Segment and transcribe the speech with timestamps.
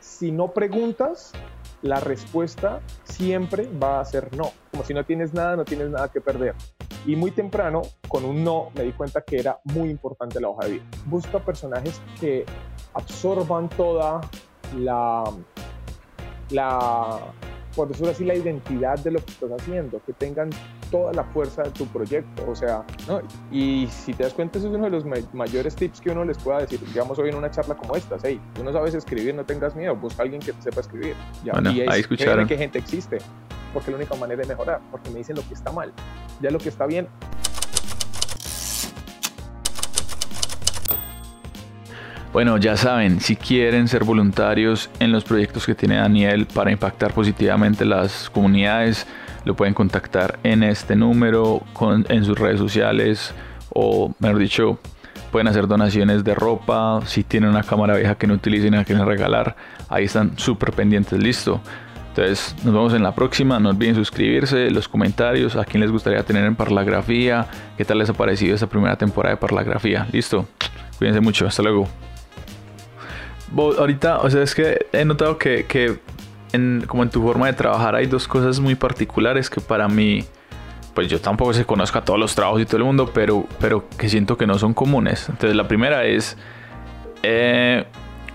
[0.00, 1.32] si no preguntas,
[1.82, 4.52] la respuesta siempre va a ser no.
[4.70, 6.54] Como si no tienes nada, no tienes nada que perder.
[7.06, 10.66] Y muy temprano, con un no, me di cuenta que era muy importante la hoja
[10.66, 10.84] de vida.
[11.06, 12.44] Busca personajes que
[12.92, 14.20] absorban toda
[14.76, 15.24] la,
[16.50, 17.20] la
[17.74, 20.50] por decirlo así, la identidad de lo que estás haciendo, que tengan
[20.90, 22.44] toda la fuerza de tu proyecto.
[22.48, 23.20] O sea, ¿no?
[23.50, 26.38] y si te das cuenta, eso es uno de los mayores tips que uno les
[26.38, 26.80] pueda decir.
[26.80, 29.94] Digamos, hoy en una charla como esta, hey, tú no sabes escribir, no tengas miedo,
[29.96, 31.14] busca a alguien que sepa escribir.
[31.44, 32.46] Ya, bueno, y ahí escucharon.
[32.46, 33.18] qué gente existe,
[33.72, 35.92] porque es la única manera de mejorar, porque me dicen lo que está mal.
[36.40, 37.06] Ya lo que está bien,
[42.32, 47.12] Bueno, ya saben, si quieren ser voluntarios en los proyectos que tiene Daniel para impactar
[47.12, 49.04] positivamente las comunidades,
[49.44, 51.62] lo pueden contactar en este número,
[52.08, 53.34] en sus redes sociales
[53.72, 54.78] o, mejor dicho,
[55.30, 57.00] pueden hacer donaciones de ropa.
[57.06, 59.56] Si tienen una cámara vieja que no utilicen la quieren regalar,
[59.88, 61.60] ahí están súper pendientes, listo.
[62.08, 63.60] Entonces, nos vemos en la próxima.
[63.60, 68.10] No olviden suscribirse, los comentarios, a quién les gustaría tener en Parlagrafía, qué tal les
[68.10, 70.06] ha parecido esta primera temporada de Parlagrafía.
[70.12, 70.46] Listo,
[70.98, 71.88] cuídense mucho, hasta luego
[73.56, 75.98] ahorita, o sea, es que he notado que, que
[76.52, 80.24] en, como en tu forma de trabajar hay dos cosas muy particulares que para mí,
[80.94, 83.88] pues yo tampoco se conozco a todos los trabajos y todo el mundo, pero, pero
[83.98, 85.28] que siento que no son comunes.
[85.28, 86.36] Entonces la primera es
[87.22, 87.84] eh,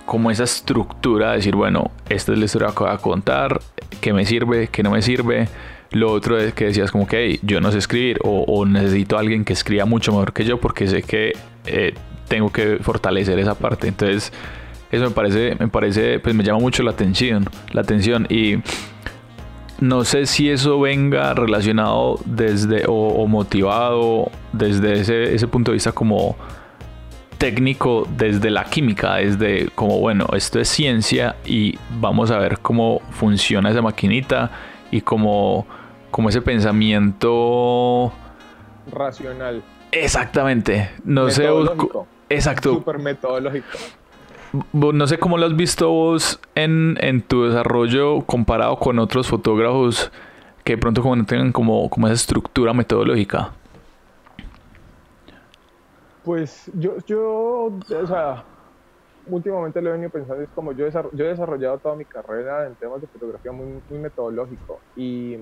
[0.05, 3.59] como esa estructura, decir, bueno, esta es la historia que voy a contar,
[4.01, 5.47] que me sirve, que no me sirve.
[5.91, 9.45] Lo otro es que decías como que yo no sé escribir o, necesito a alguien
[9.45, 11.33] que escriba mucho mejor que yo porque sé que
[11.65, 11.93] eh,
[12.27, 13.87] tengo que fortalecer esa parte.
[13.87, 14.31] Entonces
[14.95, 18.57] eso me parece, me parece, pues me llama mucho la atención, la atención y
[19.79, 25.91] no sé si eso venga relacionado desde o, motivado desde ese, ese, punto de vista
[25.91, 26.35] como
[27.37, 33.01] técnico, desde la química, desde como bueno, esto es ciencia y vamos a ver cómo
[33.11, 34.51] funciona esa maquinita
[34.91, 35.67] y como,
[36.11, 38.13] como ese pensamiento
[38.91, 39.61] racional.
[39.91, 41.47] Exactamente, no sé,
[42.29, 42.73] exacto.
[42.75, 43.77] Super metodológico
[44.73, 50.11] no sé cómo lo has visto vos en, tu desarrollo comparado con otros fotógrafos
[50.63, 53.51] que de pronto como no tengan como, como esa estructura metodológica.
[56.23, 57.71] Pues yo, yo,
[59.27, 62.75] últimamente lo he venido pensando, es como yo, yo he desarrollado toda mi carrera en
[62.75, 65.37] temas de fotografía muy, muy metodológico y,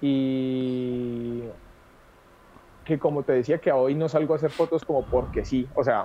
[0.00, 1.42] y
[2.84, 5.84] que como te decía que hoy no salgo a hacer fotos como porque sí, o
[5.84, 6.04] sea,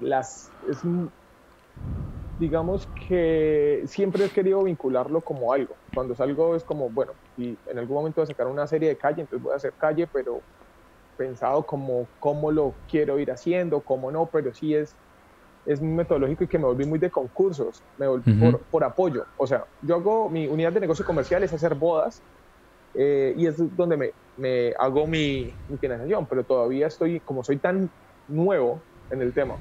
[0.00, 0.82] las es,
[2.40, 5.76] digamos que siempre he querido vincularlo como algo.
[5.92, 8.96] Cuando salgo es como, bueno, y en algún momento voy a sacar una serie de
[8.96, 10.42] calle, entonces voy a hacer calle, pero
[11.16, 14.96] pensado como cómo lo quiero ir haciendo, cómo no, pero sí es,
[15.66, 18.40] es metodológico y que me volví muy de concursos, me volví
[18.70, 19.26] por, apoyo.
[19.36, 22.22] O sea, yo hago mi unidad de negocio comercial es hacer bodas
[22.94, 27.58] eh, y es donde me, me hago mi, mi financiación, pero todavía estoy, como soy
[27.58, 27.90] tan
[28.26, 29.60] nuevo en el tema,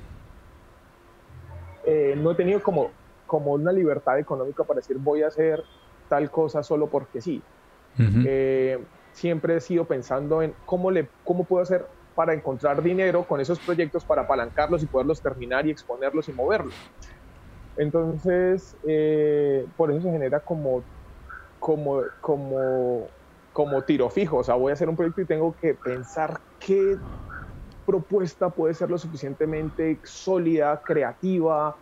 [1.90, 2.94] eh, no he tenido como,
[3.26, 5.64] como una libertad económica para decir voy a hacer
[6.08, 7.44] tal cosa solo porque sí.
[8.26, 8.78] Eh,
[9.12, 13.60] siempre he sido pensando en cómo, le, cómo puedo hacer para encontrar dinero con esos
[13.60, 16.76] proyectos para apalancarlos y poderlos terminar y exponerlos y moverlos.
[17.76, 20.86] Entonces, eh, por eso se genera como,
[21.60, 23.10] como, como,
[23.54, 24.38] como tiro fijo.
[24.38, 26.98] O sea, voy a hacer un proyecto y tengo que pensar qué
[27.90, 31.76] propuesta puede ser lo suficientemente sólida, creativa,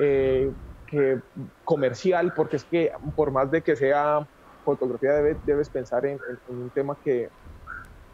[0.00, 0.52] eh,
[0.86, 1.18] que
[1.64, 4.24] comercial, porque es que por más de que sea
[4.64, 5.14] fotografía
[5.44, 7.28] debes pensar en, un tema que,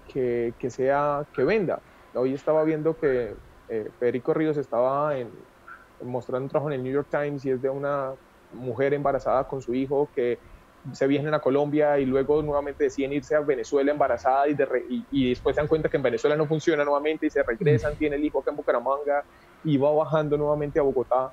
[0.08, 1.82] que, sea que venda.
[2.14, 3.34] Hoy estaba viendo que
[3.68, 5.12] eh, Federico Ríos estaba
[6.00, 8.14] mostrando un trabajo en el New York Times y es de una
[8.52, 10.38] mujer embarazada con su hijo que
[10.92, 14.54] se vienen a Colombia y luego nuevamente deciden irse a Venezuela embarazada y,
[15.10, 18.16] y, después se dan cuenta que en Venezuela no funciona nuevamente y se regresan, tiene
[18.16, 19.24] el hijo acá en Bucaramanga
[19.64, 21.32] y va bajando nuevamente a Bogotá.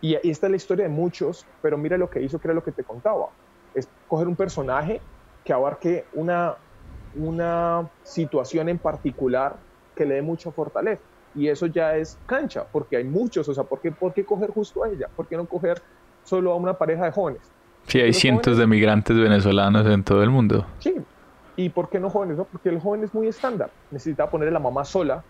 [0.00, 2.62] Y esta es la historia de muchos, pero mira lo que hizo, que era lo
[2.62, 3.30] que te contaba.
[3.74, 5.02] Es coger un personaje
[5.44, 6.56] que abarque una,
[7.14, 9.56] una situación en particular
[9.96, 11.02] que le dé mucha fortaleza.
[11.34, 13.48] Y eso ya es cancha, porque hay muchos.
[13.48, 15.08] O sea, ¿por qué, ¿por qué coger justo a ella?
[15.16, 15.82] ¿Por qué no coger
[16.22, 17.57] solo a una pareja de jóvenes?
[17.88, 20.66] Sí, hay cientos de migrantes venezolanos en todo el mundo.
[20.78, 20.94] Sí,
[21.56, 22.36] ¿y por qué no jóvenes?
[22.36, 22.44] No?
[22.44, 23.70] Porque el joven es muy estándar.
[23.90, 25.24] Necesita poner a la mamá sola,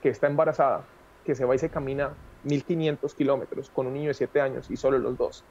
[0.00, 0.84] que está embarazada,
[1.24, 2.10] que se va y se camina
[2.44, 5.44] 1500 kilómetros con un niño de 7 años y solo los dos.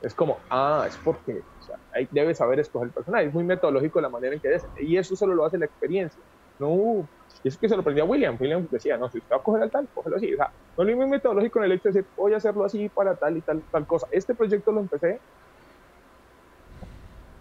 [0.00, 3.26] Es como, ah, es porque o sea, ahí debe saber escoger el personaje.
[3.26, 4.64] Es muy metodológico la manera en que es.
[4.78, 6.22] Y eso solo lo hace la experiencia.
[6.60, 6.68] No
[7.42, 8.36] Y eso que se lo aprendí a William.
[8.38, 10.32] William decía, no, si usted va a coger al tal, cógelo así.
[10.34, 12.88] O sea, no lo mismo metodológico en el hecho de decir, voy a hacerlo así
[12.88, 14.08] para tal y tal, tal cosa.
[14.10, 15.20] Este proyecto lo empecé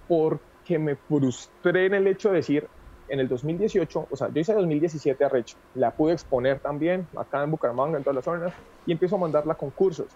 [0.08, 2.68] porque me frustré en el hecho de decir,
[3.10, 7.44] en el 2018, o sea, yo hice 2017 a Recho, la pude exponer también acá
[7.44, 8.54] en Bucaramanga, en todas las zonas,
[8.86, 10.08] y empiezo a mandarla a concursos.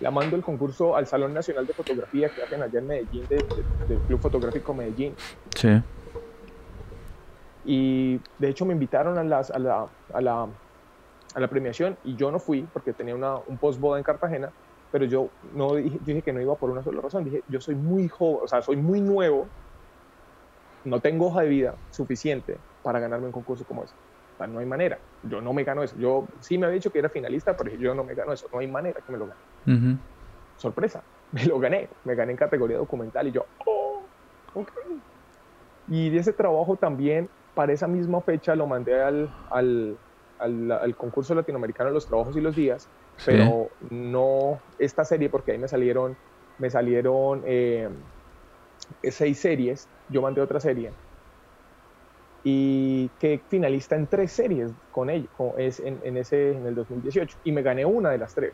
[0.00, 3.98] La mando el concurso al Salón Nacional de Fotografía que hacen allá en Medellín, del
[4.06, 5.14] Club Fotográfico Medellín.
[5.54, 5.80] Sí.
[7.64, 10.48] Y de hecho me invitaron a, las, a, la, a, la,
[11.34, 14.50] a la premiación y yo no fui porque tenía una, un post-boda en Cartagena,
[14.90, 17.24] pero yo no dije, dije que no iba por una sola razón.
[17.24, 19.46] Dije, yo soy muy joven, o sea, soy muy nuevo,
[20.84, 23.94] no tengo hoja de vida suficiente para ganarme un concurso como ese.
[24.34, 24.98] O sea, no hay manera.
[25.22, 25.96] Yo no me gano eso.
[25.96, 28.48] Yo sí me había dicho que era finalista, pero yo no me gano eso.
[28.52, 29.40] No hay manera que me lo gane.
[30.56, 31.02] Sorpresa,
[31.32, 31.88] me lo gané.
[32.04, 34.02] Me gané en categoría documental y yo, oh,
[34.52, 34.70] ok.
[35.88, 39.96] Y de ese trabajo también para esa misma fecha lo mandé al, al,
[40.38, 42.88] al, concurso latinoamericano de los trabajos y los días,
[43.24, 46.16] pero no esta serie porque ahí me salieron,
[46.58, 47.88] me salieron eh,
[49.04, 50.92] seis series, yo mandé otra serie
[52.44, 57.38] y que finalista en tres series con ella, es en, en, ese, en el 2018
[57.44, 58.52] y me gané una de las tres.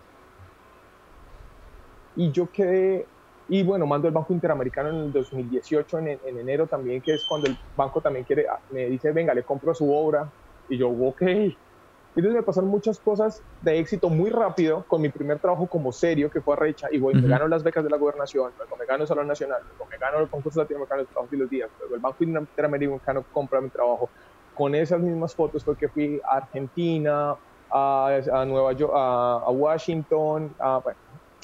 [2.15, 3.07] Y yo quedé
[3.51, 7.25] y bueno, mando el Banco Interamericano en el 2018, en, en, enero también, que es
[7.29, 10.31] cuando el banco también quiere, ah, me dice, venga, le compro su obra.
[10.69, 11.23] Y yo, ok.
[11.23, 16.31] Entonces me pasaron muchas cosas de éxito muy rápido con mi primer trabajo como serio,
[16.31, 18.87] que fue a Recha, y voy, me gano las becas de la gobernación, luego me
[18.87, 21.71] gano el Salón Nacional, luego me gano el concurso latinoamericano de trabajo y los días,
[21.81, 24.11] luego el Banco Interamericano compra mi trabajo.
[24.55, 27.35] Con esas mismas fotos fue que fui a Argentina,
[27.69, 30.81] a, a Nueva York, a, a Washington, a,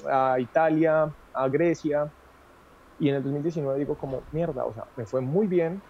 [0.09, 2.11] a Italia, a Grecia
[2.99, 5.83] y en el 2019 digo como, mierda, o sea, me fue muy bien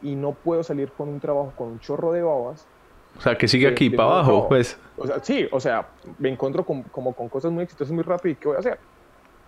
[0.00, 2.66] y no puedo salir con un trabajo con un chorro de babas.
[3.18, 4.78] O sea, que sigue aquí para abajo, pues.
[4.96, 8.32] O sea, sí, o sea, me encuentro con, como con cosas muy exitosas muy rápido
[8.32, 8.78] y ¿qué voy a hacer?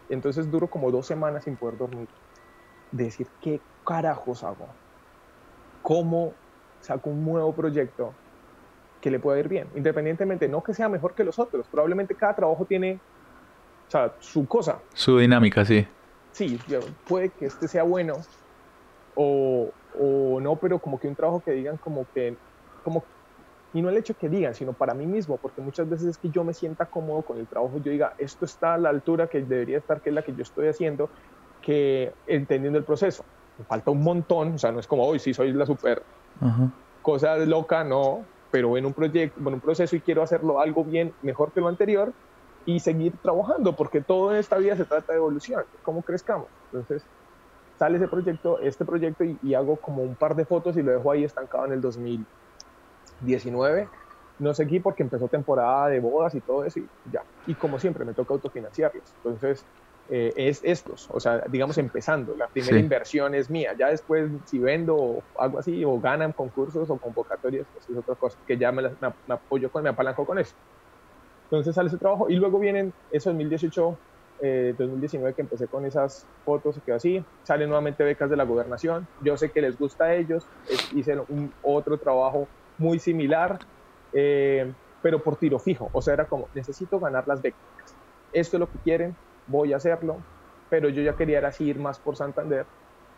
[0.09, 2.09] Entonces duro como dos semanas sin poder dormir.
[2.93, 4.67] decir, ¿qué carajos hago?
[5.83, 6.33] ¿Cómo
[6.81, 8.13] saco un nuevo proyecto
[9.01, 9.69] que le pueda ir bien?
[9.75, 13.01] Independientemente, no que sea mejor que los otros, probablemente cada trabajo tiene
[13.87, 14.81] o sea, su cosa.
[14.95, 15.87] Su dinámica, sí.
[16.33, 16.59] Sí,
[17.09, 18.15] puede que este sea bueno
[19.15, 22.37] o, o no, pero como que un trabajo que digan como que,
[22.85, 23.05] como,
[23.73, 26.29] y no el hecho que digan, sino para mí mismo, porque muchas veces es que
[26.31, 29.41] yo me sienta cómodo con el trabajo, yo diga, esto está a la altura que
[29.41, 31.09] debería estar, que es la que yo estoy haciendo,
[31.63, 33.25] que entendiendo el proceso.
[33.59, 36.03] Me falta un montón, o sea, no es como, hoy sí soy la super
[37.01, 41.15] cosa loca, no, pero en un proyecto, en un proceso y quiero hacerlo algo bien,
[41.23, 42.13] mejor que lo anterior,
[42.67, 46.49] y seguir trabajando, porque todo en esta vida se trata de evolución, cómo crezcamos.
[46.73, 47.05] Entonces,
[47.79, 51.13] sale ese proyecto, este proyecto, y, hago como un par de fotos y lo dejo
[51.13, 53.89] ahí estancado en el 2019.
[54.41, 57.23] No seguí porque empezó temporada de bodas y todo eso, y ya.
[57.47, 59.15] Y como siempre, me toca autofinanciarlos.
[59.23, 59.65] Entonces,
[60.09, 64.61] eh, es estos, o sea, digamos empezando, la primera inversión es mía, ya después si
[64.61, 68.71] vendo o algo así, o ganan concursos o convocatorias, pues es otra cosa, que ya
[68.71, 70.55] me, me, me apoyo con, me apalanco con eso.
[71.47, 73.99] Entonces sale ese trabajo y luego vienen esos 2018,
[74.79, 77.25] 2019 que empecé con esas fotos y quedó así.
[77.45, 79.07] Salen nuevamente becas de la gobernación.
[79.23, 80.47] Yo sé que les gusta a ellos.
[80.95, 82.49] hice un, otro trabajo
[82.79, 83.59] muy similar,
[84.13, 84.73] eh,
[85.03, 85.89] pero por tiro fijo.
[85.93, 87.61] O sea, era como, necesito ganar las becas.
[88.33, 89.17] Esto es lo que quieren,
[89.47, 90.17] voy a hacerlo.
[90.69, 92.67] Pero yo ya quería así ir más por Santander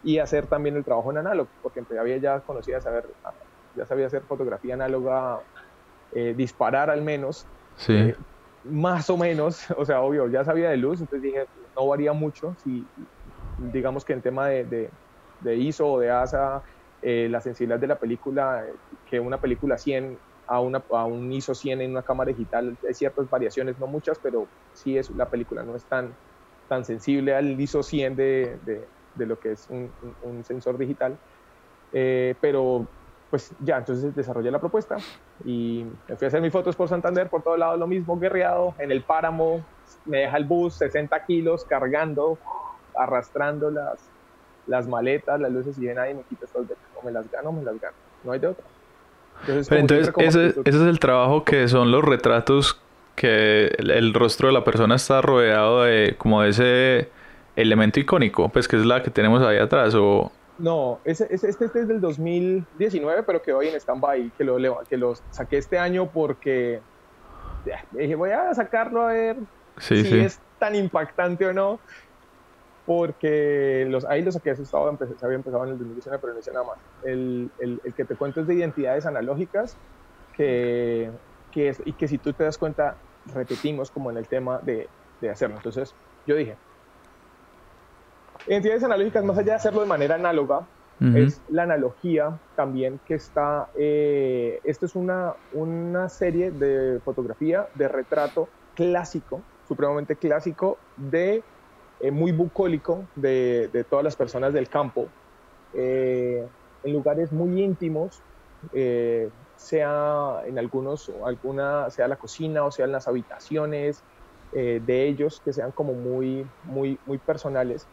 [0.05, 3.07] y hacer también el trabajo en análogo, porque había ya conocía saber,
[3.75, 5.41] ya sabía hacer fotografía análoga,
[6.14, 7.47] eh, disparar al menos,
[7.78, 7.94] Sí.
[7.94, 8.16] Eh,
[8.64, 12.54] más o menos, o sea, obvio, ya sabía de luz, entonces dije, no varía mucho.
[12.62, 12.87] Si,
[13.56, 14.90] digamos que en tema de,
[15.40, 16.62] de, ISO o de ASA,
[17.02, 18.64] eh, la sensibilidad de la película,
[19.06, 22.94] que una película 100 a, una, a un ISO 100 en una cámara digital, hay
[22.94, 26.14] ciertas variaciones, no muchas, pero sí es, la película no es tan,
[26.68, 28.58] tan sensible al ISO 100 de,
[29.14, 29.92] de, lo que es un,
[30.23, 31.18] un sensor digital.
[31.92, 32.87] Eh, pero
[33.30, 34.97] pues ya, entonces desarrollé la propuesta
[35.44, 38.75] y me fui a hacer mis fotos por Santander, por todos lados lo mismo, guerreado,
[38.78, 39.64] en el páramo,
[40.06, 42.38] me deja el bus 60 kilos cargando,
[42.97, 43.99] arrastrando las,
[44.66, 46.62] las maletas, las luces y de nadie me quita estas
[46.97, 48.64] o me las gano o me las gano, no hay de otra.
[49.40, 52.80] Entonces, Pero entonces ese, ese, es el trabajo que son los retratos
[53.14, 57.08] que el, rostro de la persona está rodeado de como de ese
[57.56, 61.88] elemento icónico, pues que es la que tenemos ahí atrás o no, este, este, es
[61.88, 64.57] del 2019, pero quedó ahí en stand-by, que lo,
[64.88, 66.81] que lo saqué este año porque
[67.93, 69.37] dije, voy a sacarlo a ver
[69.79, 71.79] si es tan impactante o no.
[72.87, 76.67] porque los, ahí los saqué se había empezado en el 2019, pero no hice nada
[76.67, 76.79] más.
[77.05, 79.77] El, el, el, que te cuento es de identidades analógicas,
[80.35, 81.11] que,
[81.53, 82.97] que es, y que si tú te das cuenta,
[83.35, 84.88] repetimos como en el tema de,
[85.21, 85.57] de hacerlo.
[85.57, 85.95] Entonces,
[86.27, 86.57] yo dije,
[88.49, 90.67] identidades analógicas, más allá de hacerlo de manera análoga,
[91.14, 97.87] es la analogía también que está, eh, esto es una, una serie de fotografía de
[97.87, 101.45] retrato clásico, supremamente clásico, de
[102.00, 105.07] eh, muy bucólico de, de, todas las personas del campo,
[105.73, 106.45] eh,
[106.83, 108.21] en lugares muy íntimos,
[109.55, 114.02] sea en algunos, alguna, sea la cocina o sea en las habitaciones
[114.50, 117.87] de ellos, que sean como muy, muy, muy personales,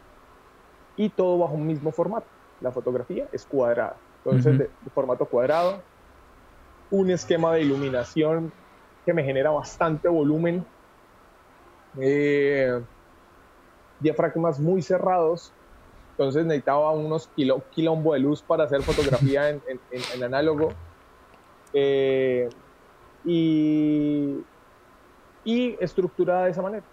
[0.96, 2.26] y todo bajo un mismo formato
[2.60, 3.96] la fotografía es cuadrada.
[4.24, 5.80] Entonces, de, formato cuadrado,
[6.90, 8.52] un esquema de iluminación
[9.04, 10.64] que me genera bastante volumen,
[12.00, 12.80] eh,
[14.00, 15.52] diafragmas muy cerrados,
[16.12, 20.70] entonces necesitaba unos kilo, quilombo de luz para hacer fotografía en, en, análogo.
[21.72, 22.48] Eh,
[23.24, 24.40] y,
[25.44, 26.84] y estructurada de esa manera,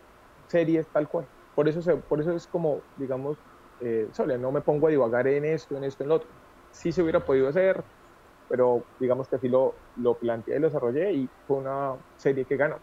[0.47, 1.25] series tal cual.
[1.55, 3.37] Por eso, se, por eso es como, digamos,
[3.83, 6.29] eh, no me pongo a divagar en esto, en esto, en lo otro.
[6.71, 7.83] Sí se hubiera podido hacer,
[8.47, 12.57] pero digamos que así lo, lo planteé y lo desarrollé y fue una serie que
[12.57, 12.79] ganó.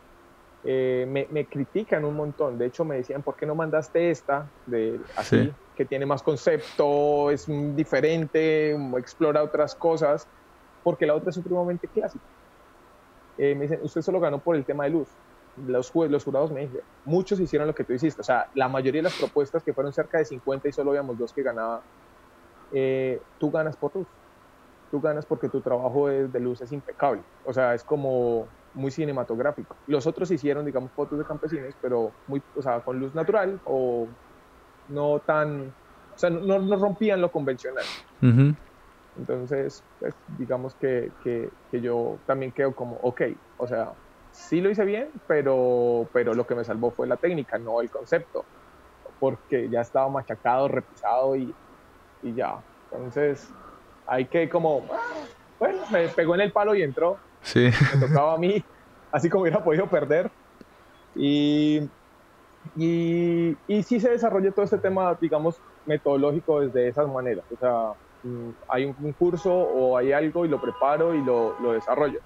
[0.63, 4.51] Eh, me, me, critican un montón, de hecho me decían, ¿por qué no mandaste esta
[4.67, 10.29] de así, que tiene más concepto, es diferente, explora otras cosas?
[10.83, 12.25] Porque la otra es supremamente clásica.
[13.39, 15.09] Eh, me dicen, usted solo ganó por el tema de luz
[15.57, 19.01] los, los jurados me dijeron, muchos hicieron lo que tú hiciste, o sea, la mayoría
[19.01, 21.81] de las propuestas que fueron cerca de 50 y solo habíamos dos que ganaban,
[22.73, 24.07] eh, tú ganas por luz,
[24.91, 29.77] tú ganas porque tu trabajo de luz es impecable, o sea, es como muy cinematográfico.
[29.87, 34.09] Los otros hicieron, digamos, fotos de campesinos, pero muy, o sea, con luz natural o
[34.89, 35.75] no tan,
[36.15, 37.85] o sea, no, no rompían lo convencional.
[39.17, 43.23] Entonces, pues, digamos que, que, que yo también quedo como, ok,
[43.57, 43.93] o sea,
[44.33, 47.91] sí lo hice bien, pero, pero lo que me salvó fue la técnica, no el
[47.91, 48.45] concepto,
[49.19, 51.55] porque ya estaba machacado, repisado y,
[52.23, 52.59] y ya.
[52.91, 53.49] Entonces,
[54.07, 54.85] hay que como,
[55.59, 57.19] bueno, me pegó en el palo y entró.
[57.43, 57.71] Sí.
[57.95, 58.63] Me tocaba a mí,
[59.13, 60.31] así como hubiera podido perder.
[61.15, 61.89] Y,
[62.77, 67.45] y, y sí se desarrolla todo este tema, digamos, metodológico desde esas maneras.
[67.53, 71.73] O sea, mm, hay un curso o hay algo y lo preparo y lo, lo
[71.73, 72.21] desarrollo.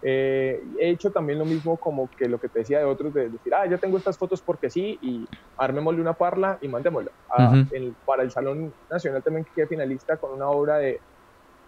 [0.00, 3.30] Eh, he hecho también lo mismo como que lo que te decía de otros, de
[3.30, 5.26] decir, ah, yo tengo estas fotos porque sí, y
[5.56, 7.10] armémosle una parla y mandémosla.
[7.30, 7.64] Ah,
[8.04, 11.00] para el Salón Nacional también quedé finalista con una obra de,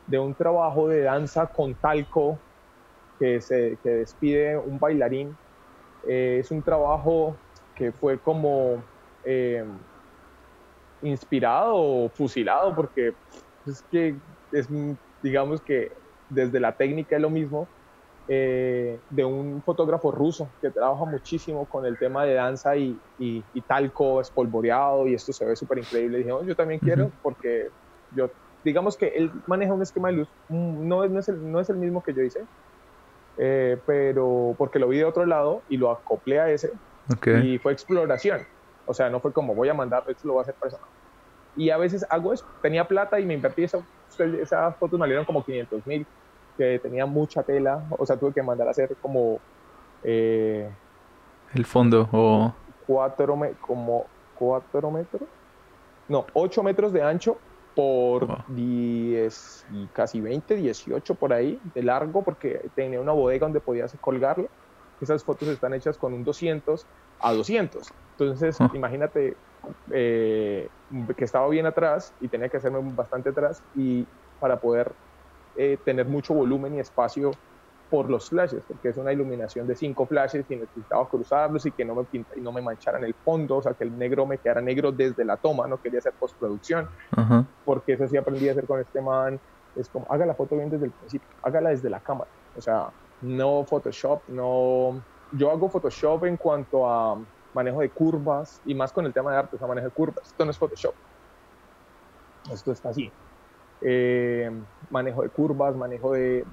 [0.06, 2.38] de un trabajo de danza con talco
[3.18, 5.36] que, se, que despide un bailarín.
[6.08, 7.36] Eh, es un trabajo
[7.74, 8.82] que fue como
[9.24, 9.64] eh,
[11.02, 13.12] inspirado o fusilado porque
[13.66, 14.16] es que
[14.52, 14.68] es,
[15.22, 15.92] digamos que
[16.28, 17.68] desde la técnica es lo mismo,
[18.32, 23.42] eh, de un fotógrafo ruso que trabaja muchísimo con el tema de danza y, y,
[23.66, 26.18] talco espolvoreado y esto se ve súper increíble.
[26.18, 27.70] Dije, oh, yo también quiero porque
[28.14, 28.30] yo,
[28.62, 31.58] digamos que él maneja un esquema de luz, mm, no es, no es, el, no
[31.58, 32.44] es el mismo que yo hice,
[33.36, 36.70] eh, pero porque lo vi de otro lado y lo acoplé a ese
[37.42, 38.42] y fue exploración.
[38.86, 40.86] O sea, no fue como voy a mandar, esto lo voy a hacer personal.
[41.56, 43.80] Y a veces hago eso, tenía plata y me invertí, esa,
[44.40, 46.06] esas fotos me salieron como 500 mil
[46.60, 49.40] que tenía mucha tela, o sea, tuve que mandar a hacer como...
[50.04, 50.70] Eh,
[51.54, 52.52] el fondo o...
[52.86, 54.04] Cuatro, como
[54.38, 55.22] cuatro metros,
[56.06, 57.38] no, ocho metros de ancho
[57.74, 63.60] por 10 y casi 20, 18 por ahí de largo, porque tenía una bodega donde
[63.60, 64.48] podías colgarlo.
[65.00, 66.84] Esas fotos están hechas con un 200
[67.20, 67.88] a 200.
[68.18, 68.70] Entonces, ah.
[68.74, 69.34] imagínate
[69.92, 70.68] eh,
[71.16, 74.04] que estaba bien atrás y tenía que hacerme bastante atrás y
[74.40, 74.92] para poder
[75.56, 77.30] eh, tener mucho volumen y espacio
[77.90, 81.84] por los flashes, porque es una iluminación de cinco flashes y necesitaba cruzarlos y que
[81.84, 84.38] no me pinta, y no me mancharan el fondo, o sea, que el negro me
[84.38, 86.88] quedara negro desde la toma, no quería hacer postproducción,
[87.64, 89.40] porque eso sí aprendí a hacer con este man,
[89.74, 92.90] es como, haga la foto bien desde el principio, hágala desde la cámara, o sea,
[93.22, 95.02] no Photoshop, no,
[95.32, 97.20] yo hago Photoshop en cuanto a
[97.52, 100.28] manejo de curvas y más con el tema de arte, o sea, manejo de curvas,
[100.28, 100.94] esto no es Photoshop,
[102.52, 103.12] esto está así,
[103.82, 104.50] eh,
[104.90, 106.44] manejo de curvas, manejo de,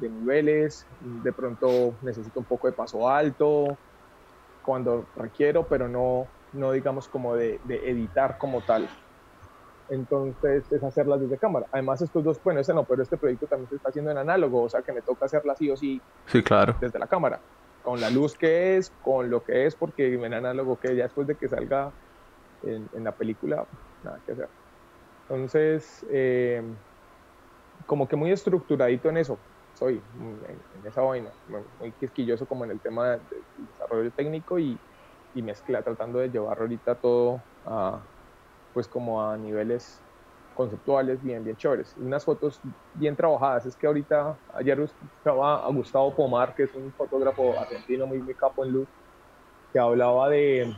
[0.00, 0.86] niveles,
[1.22, 3.76] de pronto necesito un poco de paso alto
[4.64, 8.88] cuando requiero, pero no, no digamos como de, editar como tal.
[9.90, 11.66] Entonces es hacerlas desde cámara.
[11.70, 14.62] Además estos dos, bueno, ese no, pero este proyecto también se está haciendo en análogo,
[14.62, 16.74] o sea que me toca hacerla sí o sí, sí claro.
[16.80, 17.38] desde la cámara,
[17.82, 21.26] con la luz que es, con lo que es, porque en análogo que ya después
[21.26, 21.92] de que salga
[22.62, 23.66] en, la película,
[24.02, 24.48] nada que hacer.
[25.28, 26.62] Entonces, eh,
[27.86, 29.38] como que muy estructuradito en eso,
[29.74, 31.30] soy en, esa vaina,
[31.80, 33.20] muy quisquilloso como en el tema del
[33.56, 34.78] desarrollo técnico y,
[35.34, 38.00] y mezcla, tratando de llevar ahorita todo a,
[38.72, 40.00] pues como a niveles
[40.54, 41.96] conceptuales bien, bien chéveres.
[41.96, 42.60] Unas fotos
[42.94, 43.66] bien trabajadas.
[43.66, 48.34] Es que ahorita, ayer estaba a Gustavo Pomar, que es un fotógrafo argentino muy, muy
[48.34, 48.88] capo en luz,
[49.72, 50.72] que hablaba de,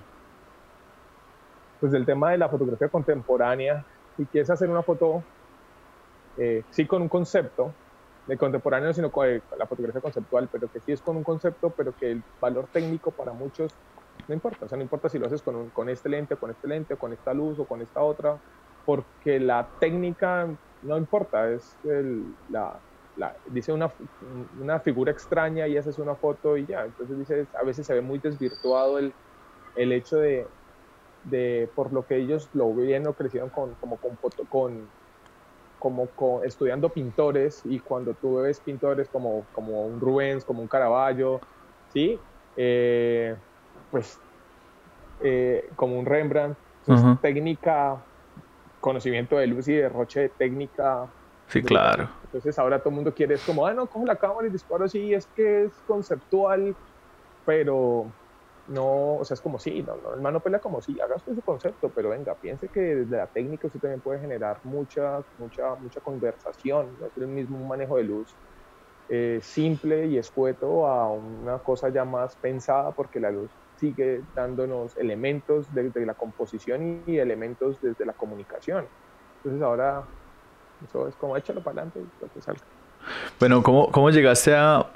[1.79, 3.85] pues del tema de la fotografía contemporánea
[4.19, 5.23] y que es hacer una foto,
[6.39, 7.73] eh, sí con un concepto,
[8.27, 11.95] de contemporáneo, sino con, la fotografía conceptual, pero que sí es con un concepto, pero
[11.97, 13.73] que el valor técnico para muchos
[14.27, 14.67] no importa.
[14.67, 16.99] O sea, no importa si lo haces con, con este lente, con este lente, o
[16.99, 18.39] con esta luz, o con esta otra,
[18.85, 20.49] porque la técnica
[20.83, 21.77] no importa, es
[22.51, 22.81] la,
[23.47, 23.91] dice una,
[24.61, 26.85] una, figura extraña y haces una foto y ya.
[26.85, 29.13] Entonces dice, a veces se ve muy desvirtuado el,
[29.75, 30.47] el hecho de,
[31.31, 34.17] de, por lo que ellos lo vieron crecieron con, como con,
[34.49, 34.89] con,
[35.79, 40.69] como con, estudiando pintores y cuando tú ves pintores como, como un Rubens, como un
[40.69, 41.41] Caravaggio,
[41.93, 42.19] ¿sí?
[42.57, 43.37] Eh,
[43.91, 44.19] pues
[45.23, 48.05] eh, como un Rembrandt, pues, técnica
[48.81, 51.11] conocimiento de luz y derroche de técnica.
[51.49, 52.09] Sí, claro.
[52.23, 54.85] Entonces ahora todo el mundo quiere, es como, ah, no, cojo la cámara y disparo
[54.85, 56.77] así, es que es conceptual,
[57.45, 58.13] pero
[58.69, 61.41] no, o sea, es como sí, no, no, el mano pelea como sí, haga su
[61.43, 66.01] concepto, pero venga, piense que desde la técnica usted también puede generar mucha, mucha, mucha
[66.01, 68.35] conversación, no el mismo manejo de luz
[69.09, 74.97] eh, simple y escueto a una cosa ya más pensada, porque la luz sigue dándonos
[74.97, 78.87] elementos desde la composición y elementos desde la comunicación.
[79.37, 80.03] Entonces ahora
[80.85, 82.63] eso es como échalo para adelante y lo que salga.
[83.39, 84.87] Bueno, ¿cómo, cómo llegaste a,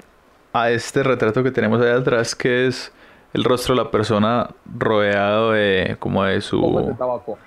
[0.51, 2.91] a, este retrato que tenemos ahí atrás que es
[3.33, 6.85] el rostro de la persona rodeado de como de su...
[6.85, 7.37] de tabaco.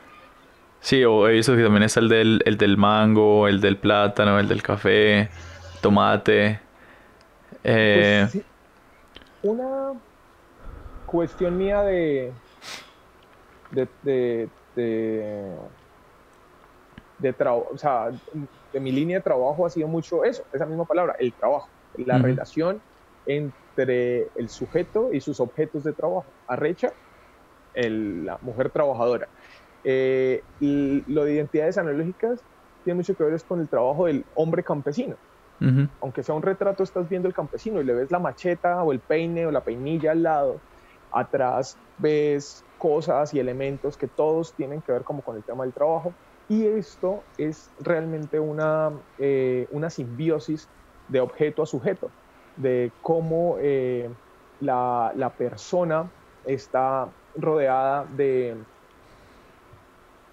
[0.81, 4.39] Sí, o he visto que también está el del, el del mango, el del plátano,
[4.39, 5.31] el del café,
[5.81, 6.61] tomate.
[7.63, 8.29] Eh...
[8.31, 8.45] Pues
[9.43, 9.93] Una
[11.07, 12.33] cuestión mía de,
[13.71, 14.49] de, de,
[17.19, 18.11] de, o sea,
[18.73, 22.19] de mi línea de trabajo ha sido mucho eso, esa misma palabra, el trabajo, la
[22.19, 22.81] relación
[23.27, 26.27] entre el sujeto y sus objetos de trabajo.
[26.47, 26.93] Arrecha,
[27.75, 29.29] el, la mujer trabajadora.
[29.83, 32.41] Eh, y lo de identidades analógicas
[32.85, 35.17] tiene mucho que ver con el trabajo del hombre campesino.
[36.03, 39.01] Aunque sea un retrato, estás viendo el campesino y le ves la macheta o el
[39.01, 40.61] peine o la peinilla al lado
[41.15, 45.73] atrás ves cosas y elementos que todos tienen que ver como con el tema del
[45.73, 46.13] trabajo.
[46.49, 50.69] Y esto es realmente una, eh, una simbiosis
[51.09, 52.11] de objeto a sujeto,
[52.57, 54.09] de cómo eh,
[54.61, 56.09] la, la, persona
[56.45, 58.57] está rodeada de,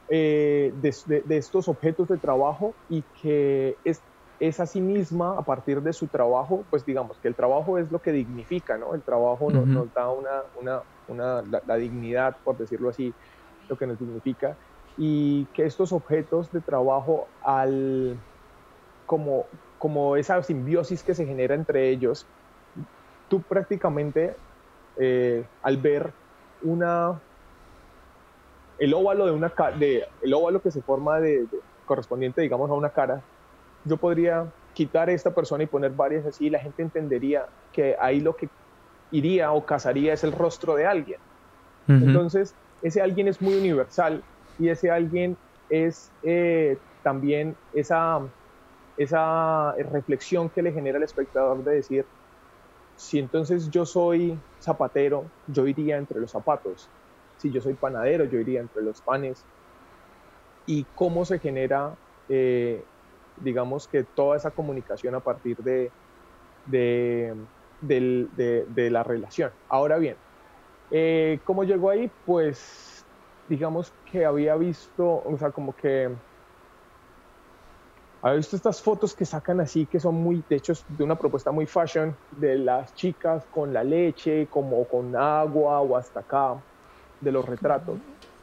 [0.09, 4.01] eh, de, de, estos objetos de trabajo y que es,
[4.41, 7.91] es a sí misma, a partir de su trabajo, pues digamos que el trabajo es
[7.91, 8.93] lo que dignifica, ¿no?
[8.93, 13.13] El trabajo nos, da una, una, una la, dignidad, por decirlo así,
[13.69, 14.57] lo que nos dignifica,
[14.97, 18.17] y que estos objetos de trabajo, al,
[19.05, 19.45] como,
[19.81, 22.27] como esa simbiosis que se genera entre ellos,
[23.27, 24.35] tú prácticamente,
[24.99, 26.13] eh, al ver
[26.61, 27.19] una,
[28.77, 31.47] el óvalo de una de, el óvalo que se forma de,
[31.85, 33.23] correspondiente, digamos, a una cara,
[33.83, 37.95] yo podría quitar a esta persona y poner varias así y la gente entendería que
[37.99, 38.49] ahí lo que
[39.09, 41.19] iría o casaría es el rostro de alguien.
[41.87, 44.23] Entonces, ese alguien es muy universal
[44.59, 45.35] y ese alguien
[45.69, 48.21] es eh, también esa,
[48.97, 52.05] esa reflexión que le genera al espectador de decir,
[52.95, 56.89] si entonces yo soy zapatero, yo iría entre los zapatos.
[57.37, 59.43] Si yo soy panadero, yo iría entre los panes.
[60.67, 61.95] Y cómo se genera
[62.29, 62.81] eh,
[63.43, 65.91] digamos que toda esa comunicación a partir de,
[67.81, 69.51] de, la relación.
[69.67, 70.15] Ahora bien,
[70.91, 72.09] eh, ¿cómo llegó ahí?
[72.25, 73.05] Pues
[73.49, 76.09] digamos que había visto, o sea, como que
[78.21, 81.51] había visto estas fotos que sacan así, que son muy, de hecho, de una propuesta
[81.51, 86.55] muy fashion, de las chicas con la leche, como con agua o hasta acá,
[87.19, 87.97] de los retratos.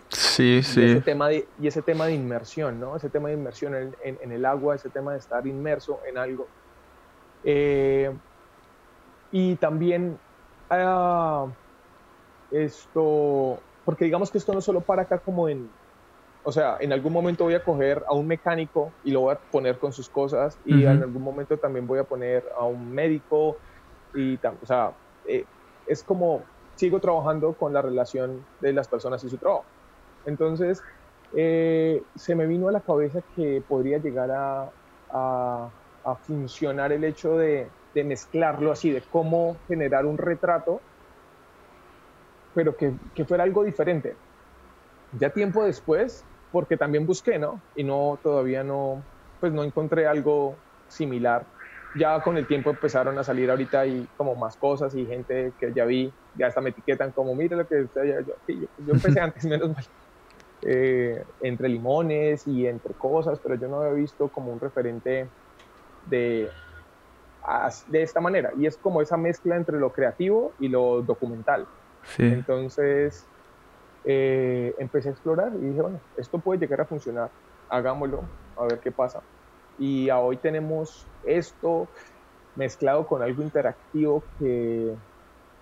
[0.08, 0.80] Sí, sí.
[0.80, 2.96] Y ese, tema de, y ese tema de inmersión, ¿no?
[2.96, 6.48] Ese tema de inmersión en, en, el agua, ese tema de estar inmerso en algo.
[7.44, 8.10] Eh,
[9.30, 10.18] y también
[10.70, 11.46] ah,
[12.50, 15.70] esto, porque digamos que esto no solo para acá como en,
[16.48, 19.38] o sea, en algún momento voy a coger a un mecánico y lo voy a
[19.38, 23.58] poner con sus cosas y en algún momento también voy a poner a un médico
[24.14, 24.92] y, o sea,
[25.26, 25.44] eh,
[25.86, 26.40] es como
[26.74, 29.66] sigo trabajando con la relación de las personas y su trabajo.
[30.24, 30.82] Entonces,
[31.36, 35.70] eh, se me vino a la cabeza que podría llegar a,
[36.22, 40.80] funcionar el hecho de, mezclarlo así, de cómo generar un retrato,
[42.54, 44.16] pero que, que, fuera algo diferente.
[45.18, 47.60] Ya tiempo después, porque también busqué, ¿no?
[47.74, 49.02] Y no, todavía no,
[49.40, 50.56] pues no encontré algo
[50.88, 51.46] similar.
[51.98, 55.72] Ya con el tiempo empezaron a salir ahorita y como más cosas y gente que
[55.74, 59.44] ya vi, ya hasta me etiquetan como, mira lo que yo, yo, yo empecé antes,
[59.44, 59.84] menos mal.
[60.62, 65.30] Eh, entre limones y entre cosas, pero yo no había visto como un referente
[66.06, 66.50] de,
[67.86, 68.50] de esta manera.
[68.58, 71.66] Y es como esa mezcla entre lo creativo y lo documental.
[72.18, 73.28] Entonces
[74.10, 77.30] eh, empecé a explorar y dije, bueno, esto puede llegar a funcionar,
[77.68, 78.22] hagámoslo,
[78.56, 79.22] a ver qué pasa.
[79.78, 81.86] Y hoy tenemos esto
[82.54, 84.96] mezclado con algo interactivo que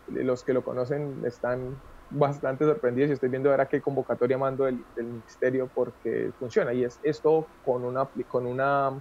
[0.07, 1.77] los que lo conocen están
[2.09, 7.01] bastante sorprendidos y estoy viendo ahora qué convocatoria mando del, ministerio porque funciona y es
[7.03, 8.93] esto con una, con una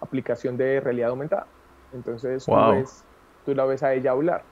[0.00, 1.46] aplicación de realidad aumentada.
[1.92, 2.44] Entonces
[3.44, 4.44] tú, la ves a ella hablar.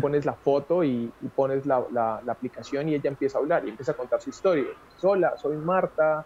[0.00, 3.94] Pones la foto y, pones la, aplicación y ella empieza a hablar y empieza a
[3.96, 4.66] contar su historia.
[5.02, 6.24] Hola, soy Marta,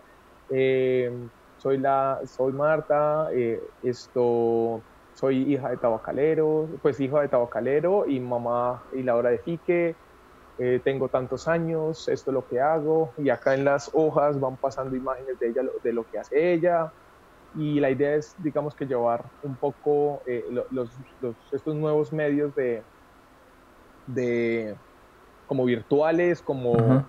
[0.51, 1.11] eh,
[1.57, 4.81] soy, la, soy Marta, eh, esto
[5.15, 9.95] soy hija de tabacalero, pues hija de tabacalero y mamá y la hora de fique,
[10.59, 14.57] eh, tengo tantos años, esto es lo que hago, y acá en las hojas van
[14.57, 16.93] pasando imágenes de ella, de lo que hace ella,
[17.57, 20.23] y la idea es, digamos que llevar un poco
[20.71, 20.91] los,
[21.51, 22.83] estos nuevos medios de,
[24.09, 24.77] de
[25.47, 27.07] como virtuales, como,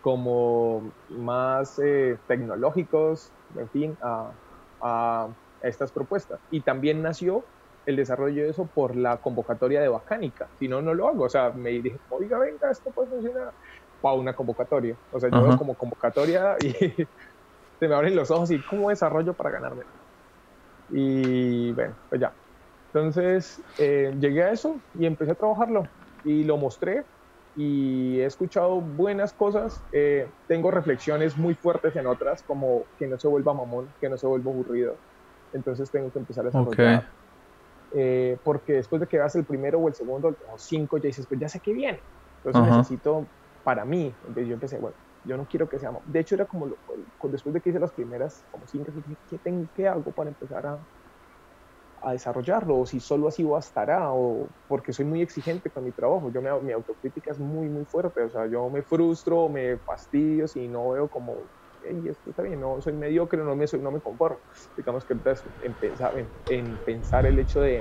[0.00, 4.32] como más eh, tecnológicos, en fin, a,
[4.80, 5.28] a
[5.62, 6.40] estas propuestas.
[6.50, 7.44] Y también nació
[7.84, 10.48] el desarrollo de eso por la convocatoria de Bacánica.
[10.58, 11.24] Si no, no lo hago.
[11.24, 13.52] O sea, me dije, oiga, venga, esto puede funcionar
[14.00, 14.96] para una convocatoria.
[15.12, 16.72] O sea, yo veo como convocatoria y
[17.78, 19.84] se me abren los ojos y cómo desarrollo para ganarme.
[20.88, 22.32] Y bueno, pues ya.
[22.92, 25.84] Entonces eh, llegué a eso y empecé a trabajarlo
[26.26, 27.04] y lo mostré
[27.54, 29.80] y he escuchado buenas cosas.
[29.92, 34.18] Eh, tengo reflexiones muy fuertes en otras, como que no se vuelva mamón, que no
[34.18, 34.94] se vuelva aburrido.
[35.52, 37.08] Entonces tengo que empezar a desarrollar.
[37.94, 41.26] Eh, porque después de que veas el primero o el segundo o cinco, ya dices,
[41.26, 42.02] pues ya sé que viene.
[42.44, 43.26] Entonces necesito,
[43.62, 46.68] para mí, entonces yo empecé, bueno, yo no quiero que sea, de hecho era como,
[47.24, 48.92] después de que hice las primeras, como cinco,
[49.28, 50.78] ¿qué, tengo, qué hago para empezar a,
[52.06, 52.78] a desarrollarlo?
[52.78, 56.50] O si solo así bastará, o porque soy muy exigente con mi trabajo, yo me,
[56.62, 60.90] mi autocrítica es muy, muy fuerte, o sea, yo me frustro, me fastidio si no
[60.90, 61.34] veo como
[61.88, 64.40] y esto está bien, no soy mediocre, no me, soy, no me conformo.
[64.76, 66.12] Digamos que entonces empezar,
[66.48, 67.78] en, pensar el hecho de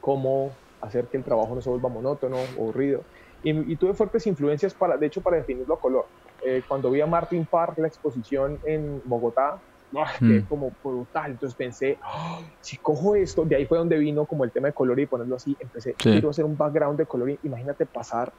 [0.00, 3.04] cómo hacer que el trabajo no se vuelva monótono, aburrido.
[3.42, 6.06] Y, y tuve fuertes influencias, para, de hecho, para definirlo a color.
[6.44, 9.60] Eh, cuando vi a Martin Park la exposición en Bogotá,
[9.92, 10.40] mm.
[10.48, 11.32] como brutal.
[11.32, 12.40] Entonces pensé, ¡ah!
[12.60, 15.36] si cojo esto, de ahí fue donde vino como el tema de color y ponerlo
[15.36, 15.56] así.
[15.58, 17.30] Empecé, quiero hacer un background de color.
[17.42, 18.32] Imagínate pasar,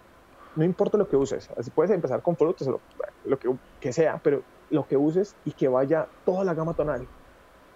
[0.56, 2.80] no importa lo que uses, así puedes empezar con frutos, lo,
[3.26, 7.08] lo que, que sea, pero lo que uses y que vaya toda la gama tonal.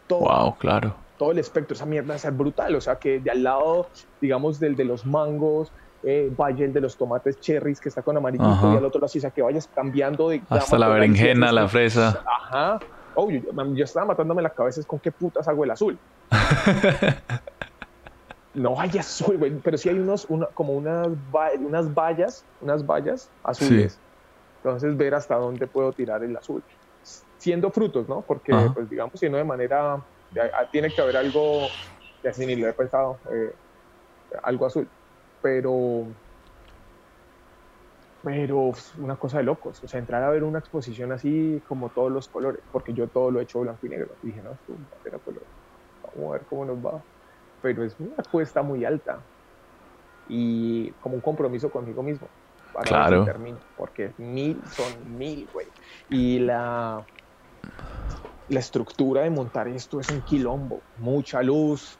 [0.07, 0.95] Todo, wow, claro.
[1.17, 2.75] Todo el espectro, esa mierda es brutal.
[2.75, 3.87] O sea, que de al lado,
[4.19, 5.71] digamos, del de los mangos,
[6.03, 9.11] eh, vaya el de los tomates cherries que está con amarillito y al otro lado,
[9.15, 10.41] o sea, que vayas cambiando de.
[10.49, 12.23] Hasta la berenjena, la fresa.
[12.25, 12.79] Ajá.
[13.15, 15.97] Oh, yo, estaba matándome la cabeza, es con qué putas hago el azul.
[18.53, 21.09] no hay azul, güey, pero sí hay unos, como unas,
[21.59, 23.99] unas vallas, unas vallas azules.
[24.57, 26.63] Entonces, ver hasta dónde puedo tirar el azul
[27.41, 28.21] siendo frutos, ¿no?
[28.21, 29.99] Porque, pues digamos, si no de manera,
[30.71, 31.65] tiene que haber algo,
[32.23, 33.51] ya ni lo he pensado, eh,
[34.43, 34.87] algo azul,
[35.41, 36.05] pero,
[38.23, 42.11] pero una cosa de locos, o sea, entrar a ver una exposición así como todos
[42.11, 44.73] los colores, porque yo todo lo he hecho blanco y negro, y dije, no, esto
[45.11, 45.43] va a color,
[46.03, 47.03] vamos a ver cómo nos va,
[47.61, 49.19] pero es una cuesta muy alta
[50.27, 52.27] y como un compromiso conmigo mismo.
[52.73, 53.25] Para claro.
[53.25, 55.67] termino, porque mil son mil, güey.
[56.09, 57.05] Y la,
[58.47, 61.99] la estructura de montar esto es un quilombo, mucha luz,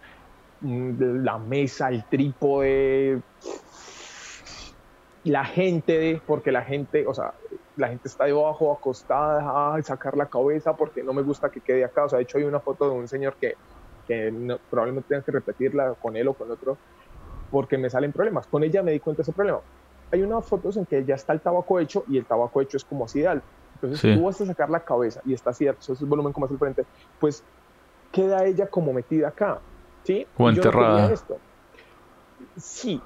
[0.61, 3.21] mm, la mesa, el trípode,
[5.23, 7.33] la gente, porque la gente, o sea,
[7.75, 11.83] la gente está debajo, acostada, a sacar la cabeza porque no me gusta que quede
[11.83, 12.05] acá.
[12.05, 13.55] O sea, de hecho hay una foto de un señor que,
[14.07, 16.77] que probablemente tenga que repetirla con él o con otro
[17.51, 18.47] porque me salen problemas.
[18.47, 19.59] Con ella me di cuenta de ese problema.
[20.11, 22.83] Hay unas fotos en que ya está el tabaco hecho y el tabaco hecho es
[22.83, 23.47] como así de alto.
[23.75, 26.45] Entonces tú vas a sacar la cabeza y está cierto, eso es el volumen como
[26.45, 26.85] es el frente,
[27.19, 27.43] pues
[28.11, 29.59] queda ella como metida acá,
[30.03, 30.27] ¿sí?
[30.37, 31.11] O enterrada.
[32.57, 33.01] Sí,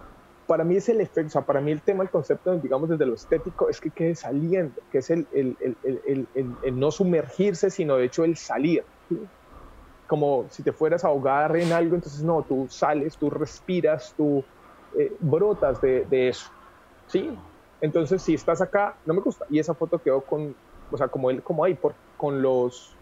[0.47, 3.05] para mí es el efecto, o sea, para mí el tema, el concepto, digamos, desde
[3.05, 7.95] lo estético, es que quede saliendo, que es el, el, el, el no sumergirse, sino
[7.97, 8.83] de hecho el salir.
[10.07, 14.43] Como si te fueras a ahogar en algo, entonces no, tú sales, tú respiras, tú
[14.97, 16.51] eh, brotas de, de, eso.
[17.07, 17.35] ¿Sí?
[17.81, 19.45] Entonces, si estás acá, no me gusta.
[19.49, 20.55] Y esa foto quedó con,
[20.91, 22.95] o sea, como, él, como ahí, por, con los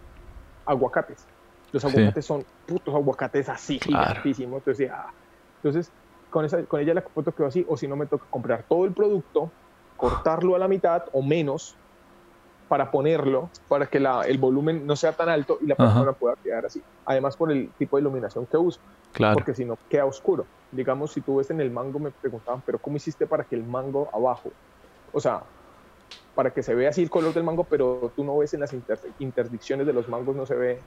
[0.65, 1.25] aguacates.
[1.73, 4.59] Los aguacates son putos aguacates así, gigantísimos.
[4.59, 5.11] Entonces, ah.
[5.57, 5.91] entonces
[6.33, 8.85] con, esa, con ella la foto quedó así, o si no me toca comprar todo
[8.85, 9.51] el producto,
[9.95, 11.75] cortarlo a la mitad o menos
[12.67, 16.35] para ponerlo, para que la, el volumen no sea tan alto y la persona pueda
[16.43, 16.81] quedar así.
[17.05, 18.79] Además por el tipo de iluminación que uso,
[19.11, 19.35] claro.
[19.35, 20.47] porque si no queda oscuro.
[20.71, 23.63] Digamos, si tú ves en el mango, me preguntaban, pero ¿cómo hiciste para que el
[23.63, 24.49] mango abajo,
[25.11, 25.43] o sea,
[26.33, 28.73] para que se vea así el color del mango, pero tú no ves en las
[29.19, 30.79] interdicciones de los mangos, no se ve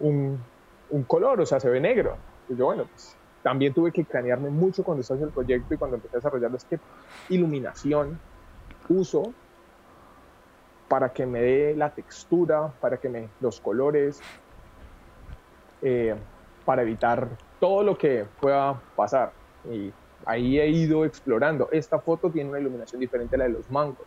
[0.00, 0.36] un,
[0.90, 2.16] un color, o sea, se ve negro.
[2.48, 5.78] Y yo, bueno, pues también tuve que cranearme mucho cuando estaba en el proyecto y
[5.78, 6.78] cuando empecé a desarrollarlo, es que
[7.28, 8.18] iluminación
[8.88, 9.34] uso
[10.88, 14.20] para que me dé la textura, para que me los colores,
[15.80, 16.14] eh,
[16.64, 17.28] para evitar
[17.58, 19.32] todo lo que pueda pasar.
[19.70, 19.92] Y
[20.26, 21.68] ahí he ido explorando.
[21.72, 24.06] Esta foto tiene una iluminación diferente a la de los mangos.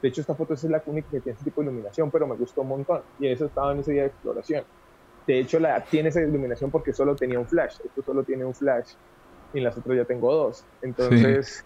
[0.00, 2.34] De hecho, esta foto es la única que tiene este tipo de iluminación, pero me
[2.34, 3.02] gustó un montón.
[3.18, 4.64] Y eso estaba en ese día de exploración.
[5.26, 7.76] De hecho, la, tiene esa iluminación porque solo tenía un flash.
[7.84, 8.92] Esto solo tiene un flash
[9.54, 10.64] y en las otras ya tengo dos.
[10.82, 11.64] Entonces,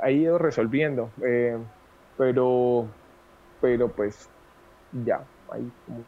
[0.00, 1.10] ahí he ido resolviendo.
[1.24, 1.56] Eh,
[2.16, 2.86] pero,
[3.60, 4.28] pero pues,
[5.04, 6.04] ya, ahí como...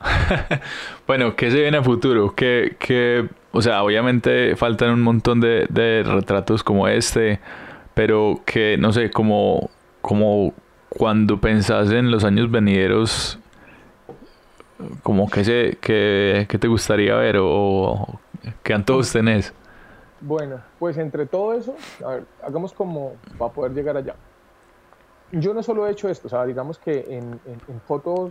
[1.06, 2.34] bueno, ¿qué se viene a futuro?
[2.34, 7.40] ¿Qué, qué, o sea, obviamente faltan un montón de, de retratos como este,
[7.94, 9.70] pero que, no sé, como,
[10.02, 10.52] como
[10.90, 13.38] cuando pensás en los años venideros,
[15.02, 18.20] como que, se, que, te gustaría ver o,
[18.62, 19.52] qué antojos tenés.
[20.20, 24.14] Bueno, pues entre todo eso, a ver, hagamos como para poder llegar allá.
[25.32, 28.30] Yo no solo he hecho esto, o sea, digamos que en, en, fotos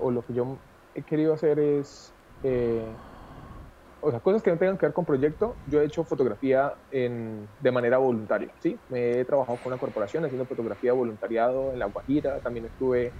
[0.00, 0.56] o lo que yo
[0.94, 2.84] he querido hacer es, eh,
[4.00, 7.46] o sea, cosas que no tengan que ver con proyecto, yo he hecho fotografía en,
[7.60, 8.78] de manera voluntaria, ¿sí?
[8.88, 13.12] Me he trabajado con una corporación haciendo fotografía voluntariado en La Guajira, también estuve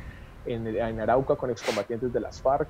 [0.47, 2.69] en, Arauca con excombatientes de las FARC.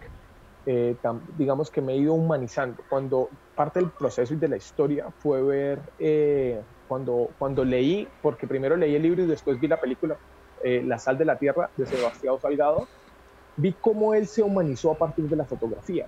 [0.66, 0.96] Eh,
[1.38, 2.82] digamos que me he ido humanizando.
[2.88, 8.46] Cuando parte del proceso y de la historia fue ver, eh, cuando, cuando leí, porque
[8.46, 10.16] primero leí el libro y después vi la película
[10.62, 12.88] eh, La sal de la tierra de Sebastián Salgado,
[13.56, 16.06] vi cómo él se humanizó a partir de la fotografía.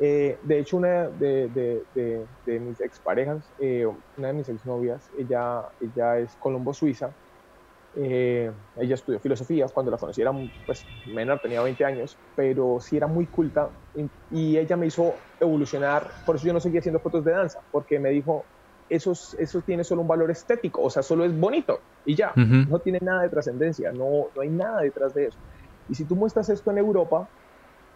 [0.00, 3.44] de hecho, una de, de, de mis exparejas,
[4.16, 7.10] una de mis exnovias, ella, ella es Colombo Suiza,
[7.94, 10.32] eh, ella estudió filosofía, cuando la conocí era
[10.64, 13.70] pues, menor, tenía 20 años, pero sí era muy culta
[14.30, 17.98] y, ella me hizo evolucionar, por eso yo no seguía haciendo fotos de danza, porque
[17.98, 18.46] me dijo,
[18.88, 22.78] eso, eso tiene solo un valor estético, o sea, solo es bonito y ya, no
[22.80, 25.38] tiene nada de trascendencia, no, no hay nada detrás de eso.
[25.88, 27.28] Y si tú muestras esto en Europa,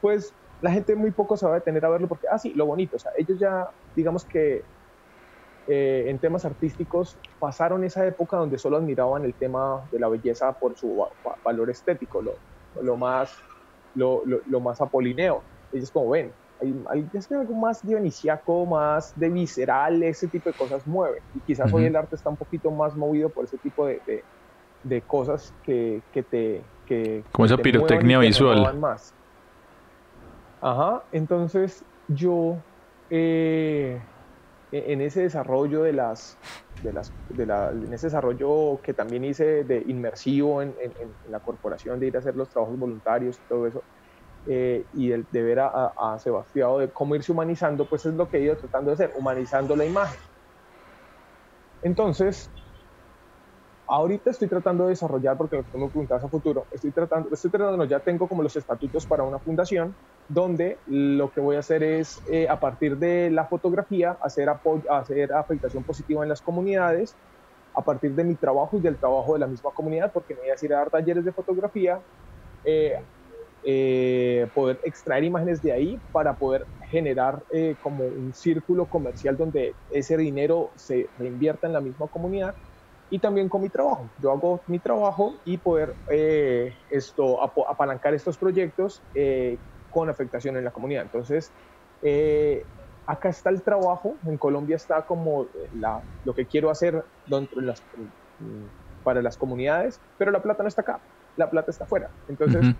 [0.00, 2.66] pues la gente muy poco se va a detener a verlo porque, ah, sí, lo
[2.66, 4.64] bonito, o sea, ellos ya, digamos que
[5.68, 10.52] eh, en temas artísticos pasaron esa época donde solo admiraban el tema de la belleza
[10.52, 11.06] por su
[11.44, 12.34] valor estético, lo,
[12.82, 13.36] lo más,
[13.94, 15.42] lo, lo, más apolineo.
[15.72, 20.84] Ellos como ven, hay, hay algo más dionisiaco, más de visceral, ese tipo de cosas
[20.86, 21.22] mueve.
[21.34, 24.24] Y quizás hoy el arte está un poquito más movido por ese tipo de, de,
[24.82, 26.62] de cosas que, que, te...
[26.86, 28.76] Que, como esa pirotecnia visual.
[28.78, 29.14] Más.
[30.60, 32.56] Ajá, entonces yo...
[33.10, 34.00] Eh,
[34.72, 36.38] en ese desarrollo de las,
[36.82, 41.40] de las de la, en ese desarrollo que también hice de inmersivo en, en, la
[41.40, 43.84] corporación, de ir a hacer los trabajos voluntarios y todo eso,
[44.46, 48.28] eh, y de, de, ver a, a, Sebastián de cómo irse humanizando, pues es lo
[48.28, 50.18] que he ido tratando de hacer, humanizando la imagen.
[51.82, 52.50] Entonces,
[53.92, 58.00] ahorita estoy tratando de desarrollar, porque me preguntas a futuro, estoy tratando, estoy tratando, ya
[58.00, 59.94] tengo como los estatutos para una fundación,
[60.26, 64.48] donde lo que voy a hacer es, eh, a partir de la fotografía, hacer,
[64.88, 67.18] hacer afectación positiva en las comunidades,
[67.74, 70.50] a partir de mi trabajo y del trabajo de la misma comunidad, porque me voy
[70.50, 72.02] a ir a dar talleres de fotografía,
[72.64, 72.94] eh,
[73.62, 77.44] eh, poder extraer imágenes de ahí para poder generar
[77.80, 82.54] como un círculo comercial donde ese dinero se reinvierta en la misma comunidad
[83.12, 84.14] y también con mi trabajo.
[84.16, 85.98] Yo hago mi trabajo y poder
[86.88, 89.04] esto, apalancar estos proyectos
[89.90, 91.02] con afectación en la comunidad.
[91.02, 91.52] Entonces,
[92.00, 92.66] eh,
[93.06, 97.66] acá está el trabajo, en Colombia está como la, lo que quiero hacer dentro de
[97.66, 97.84] las,
[98.38, 98.68] mm,
[99.02, 101.04] para las comunidades, pero la plata no está acá,
[101.36, 102.10] la plata está afuera.
[102.28, 102.72] Entonces,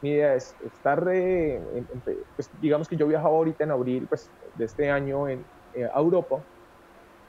[0.00, 1.60] mi idea es estar, eh,
[2.36, 5.98] pues, digamos que yo viajaba ahorita en abril pues, de este año en, eh, a
[5.98, 6.44] Europa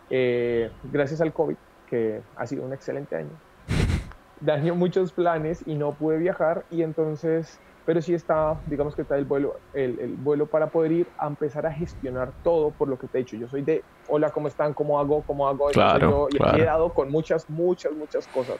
[0.10, 1.58] Eh, gracias al COVID,
[1.92, 3.30] que ha sido un excelente año,
[4.42, 9.18] dañó muchos planes y no pude viajar y entonces, pero sí está, digamos que está
[9.18, 13.06] el vuelo, el, vuelo para poder ir a empezar a gestionar todo por lo que
[13.08, 13.36] te he dicho.
[13.36, 14.74] Yo soy de, hola, ¿cómo están?
[14.74, 15.22] ¿Cómo hago?
[15.28, 15.68] ¿Cómo hago?
[15.68, 18.58] Claro, y he quedado con muchas, muchas, muchas cosas.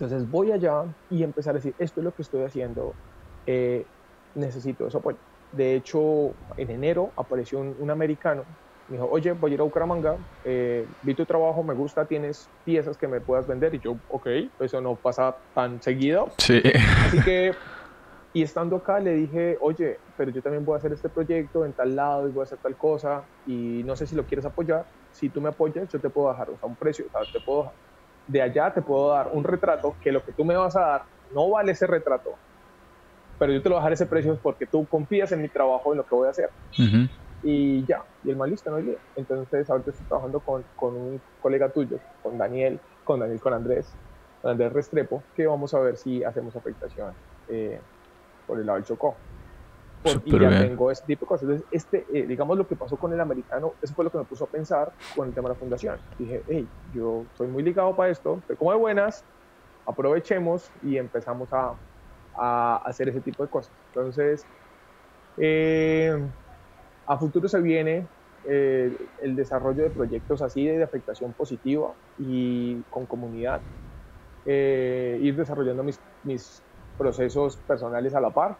[0.00, 2.94] Entonces voy allá y empezar a decir, esto es lo que estoy haciendo,
[3.46, 3.84] eh,
[4.36, 5.18] necesito eso apoyo.
[5.50, 8.44] De hecho, en enero apareció un, americano,
[8.88, 12.48] me dijo, oye, voy a ir a Bucaramanga, eh, vi tu trabajo, me gusta, tienes
[12.64, 13.74] piezas que me puedas vender.
[13.74, 14.26] Y yo, ok,
[14.60, 16.30] eso no pasa tan seguido.
[16.38, 16.62] Sí.
[17.06, 17.52] Así que,
[18.32, 21.72] y estando acá le dije, oye, pero yo también voy a hacer este proyecto en
[21.74, 24.86] tal lado y voy a hacer tal cosa y no sé si lo quieres apoyar.
[25.12, 27.40] Si tú me apoyas, yo te puedo bajar, o sea, un precio, o sea, te
[27.40, 27.72] puedo
[28.26, 31.02] De allá te puedo dar un retrato que lo que tú me vas a dar
[31.34, 32.34] no vale ese retrato,
[33.38, 35.92] pero yo te lo voy a dejar ese precio porque tú confías en mi trabajo,
[35.92, 36.50] en lo que voy a hacer.
[37.42, 38.98] Y ya, y el mal listo, no hay lío.
[39.16, 43.86] Entonces, ahorita estoy trabajando con, con, un colega tuyo, con Daniel, con Daniel, con Andrés,
[44.42, 47.12] con Andrés Restrepo, que vamos a ver si hacemos afectación
[47.48, 47.80] eh,
[48.46, 49.14] por el lado del Chocó.
[50.24, 51.42] y ya tengo este tipo de cosas.
[51.48, 54.24] Entonces, este, eh, digamos lo que pasó con el americano, eso fue lo que me
[54.24, 55.96] puso a pensar con el tema de la fundación.
[56.18, 59.24] Dije, hey, yo estoy muy ligado para esto, estoy como de buenas,
[59.86, 61.74] aprovechemos y empezamos a,
[62.36, 63.72] a hacer ese tipo de cosas.
[63.94, 64.44] Entonces,
[65.36, 66.18] eh,
[67.08, 68.06] a futuro se viene
[68.44, 73.62] eh, el desarrollo de proyectos así de afectación positiva y con comunidad,
[74.44, 76.62] eh, ir desarrollando mis, mis,
[76.96, 78.58] procesos personales a la par,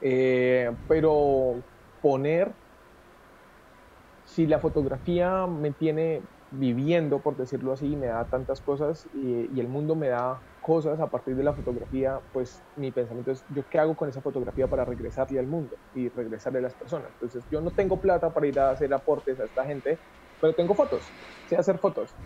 [0.00, 1.62] pero
[2.00, 2.54] poner,
[4.24, 9.60] si la fotografía me tiene viviendo, por decirlo así, me da tantas cosas y, y
[9.60, 13.66] el mundo me da cosas a partir de la fotografía, pues mi pensamiento es, ¿yo
[13.68, 17.12] qué hago con esa fotografía para regresarle al mundo y regresarle a las personas?
[17.12, 20.00] Entonces, yo no tengo plata para ir a hacer aportes a esta gente,
[20.40, 21.14] pero tengo fotos,
[21.46, 22.16] sé hacer fotos.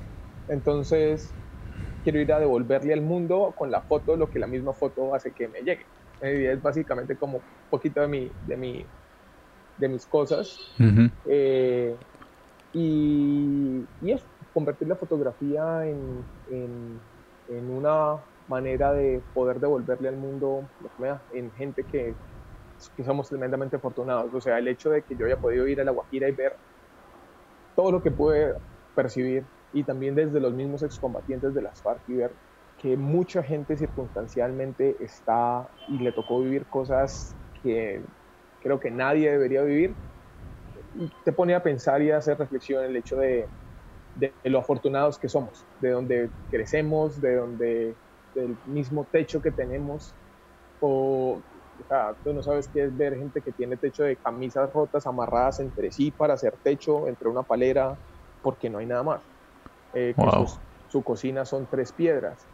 [0.49, 1.37] Entonces,
[2.03, 5.35] quiero ir a devolverle al mundo con la foto lo que la misma foto hace
[5.35, 5.87] que me llegue.
[6.21, 8.91] es básicamente como un poquito de, mi, de, mi,
[9.77, 10.57] de mis cosas.
[11.25, 11.99] Eh,
[12.73, 17.01] y, es convertir la fotografía en, en,
[17.49, 20.71] en una manera de poder devolverle al mundo
[21.33, 22.17] en gente que,
[22.97, 24.33] que somos tremendamente afortunados.
[24.35, 26.59] O sea, el hecho de que yo haya podido ir a La Guajira y ver
[27.75, 28.55] todo lo que pude
[28.95, 32.37] percibir y también desde los mismos excombatientes de las FARC y ver
[32.77, 38.05] que mucha gente circunstancialmente está y le tocó vivir cosas que
[38.61, 39.97] creo que nadie debería vivir,
[41.25, 43.49] te pone a pensar y a hacer reflexión el hecho de,
[44.15, 47.97] de, lo afortunados que somos, de donde crecemos, de donde
[48.35, 50.15] del mismo techo que tenemos,
[50.81, 51.43] o,
[51.79, 55.07] o sea, tú no sabes qué es ver gente que tiene techo de camisas rotas
[55.07, 57.99] amarradas entre sí para hacer techo, entre una palera,
[58.41, 59.23] porque no hay nada más.
[59.95, 60.15] Eh,
[60.89, 62.47] su cocina son tres piedras.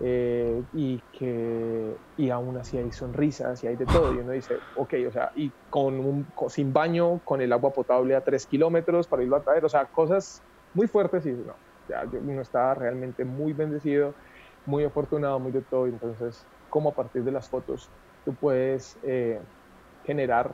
[0.00, 4.56] Eh, y que y aún así hay sonrisas y hay de todo y uno dice
[4.76, 9.06] ok o sea y con un sin baño con el agua potable a tres kilómetros
[9.06, 10.42] para irlo a traer o sea cosas
[10.74, 11.54] muy fuertes y no
[11.88, 14.14] ya uno está realmente muy bendecido
[14.66, 15.86] muy afortunado, muy de todo.
[15.86, 17.88] Entonces, como a partir de las fotos
[18.24, 19.38] tú puedes eh,
[20.04, 20.52] generar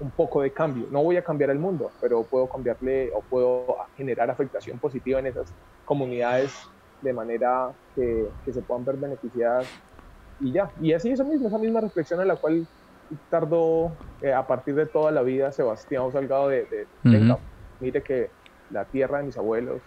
[0.00, 0.86] un poco de cambio.
[0.90, 5.26] No voy a cambiar el mundo, pero puedo cambiarle o puedo generar afectación positiva en
[5.26, 5.52] esas
[5.84, 6.54] comunidades
[7.00, 9.68] de manera que, que se puedan ver beneficiadas
[10.40, 10.72] y ya.
[10.80, 12.66] Y así eso mismo, esa misma reflexión en la cual
[13.30, 16.88] tardó eh, a partir de toda la vida Sebastián Salgado de, de,
[17.80, 18.30] mire que
[18.70, 19.82] la tierra de mis abuelos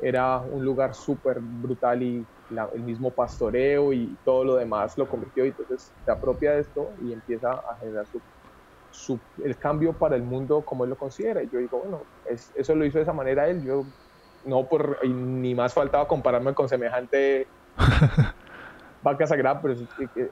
[0.00, 2.26] era un lugar súper brutal y
[2.74, 6.88] el mismo pastoreo y todo lo demás lo convirtió y entonces se apropia de esto
[7.02, 8.06] y empieza a generar
[8.90, 11.42] su, el cambio para el mundo como él lo considera.
[11.42, 13.84] Y yo digo, bueno, eso lo hizo de esa manera él, yo
[14.44, 17.46] no por, ni más faltaba compararme con semejante
[19.02, 19.74] vaca sagrada, pero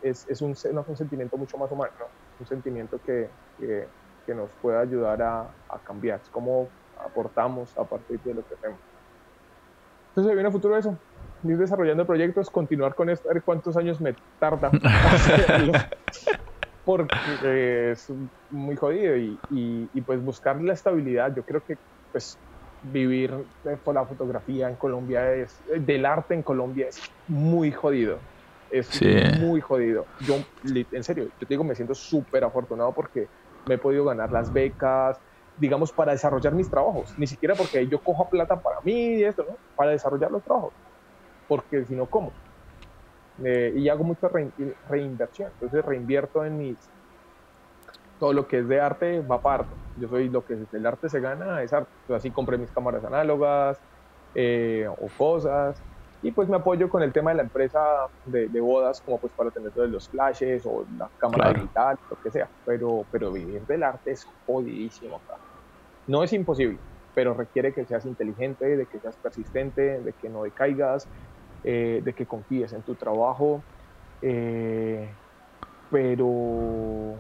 [0.03, 1.92] es, es, un, un, sentimiento mucho más humano,
[2.38, 3.87] un sentimiento que, que,
[4.27, 6.68] que, nos puede ayudar a, a cambiar, es como
[7.05, 8.79] aportamos a partir de lo que hacemos.
[10.11, 10.97] Entonces, viene a futuro eso,
[11.44, 14.71] ir desarrollando proyectos, continuar con esto, a ver cuántos años me tarda
[16.85, 18.11] porque es
[18.51, 21.76] muy jodido y, y, pues buscar la estabilidad, yo creo que
[22.12, 22.39] pues
[22.83, 23.35] vivir
[23.85, 28.20] por la fotografía en Colombia es, del arte en Colombia es muy jodido,
[28.70, 29.01] es
[29.41, 30.07] muy jodido.
[30.20, 33.29] Yo, en serio, yo te digo, me siento súper afortunado porque
[33.66, 35.18] me he podido ganar las becas,
[35.57, 39.45] digamos, para desarrollar mis trabajos, ni siquiera porque yo cojo plata para mí y esto,
[39.49, 39.57] ¿no?
[39.74, 40.74] Para desarrollar los trabajos
[41.49, 42.33] porque si no, ¿cómo?
[43.45, 44.29] Eh, y hago mucha
[44.89, 46.91] reinversión, entonces reinvierto en mis,
[48.19, 49.75] todo lo que es de arte va para arte.
[49.97, 51.91] Yo soy lo que el arte se gana, es arte.
[52.14, 53.79] así compré mis cámaras análogas
[54.35, 55.81] eh, o cosas.
[56.21, 57.81] Y pues me apoyo con el tema de la empresa
[58.25, 62.31] de, bodas, como pues para tener todos los flashes o la cámara digital, lo que
[62.31, 62.51] sea.
[62.64, 65.21] Pero, pero vivir del arte es jodidísimo.
[66.09, 66.79] No es imposible,
[67.14, 71.07] pero requiere que seas inteligente, de que seas persistente, de que no decaigas,
[71.62, 73.62] eh, de que confíes en tu trabajo.
[74.21, 75.09] Eh,
[75.91, 77.14] pero,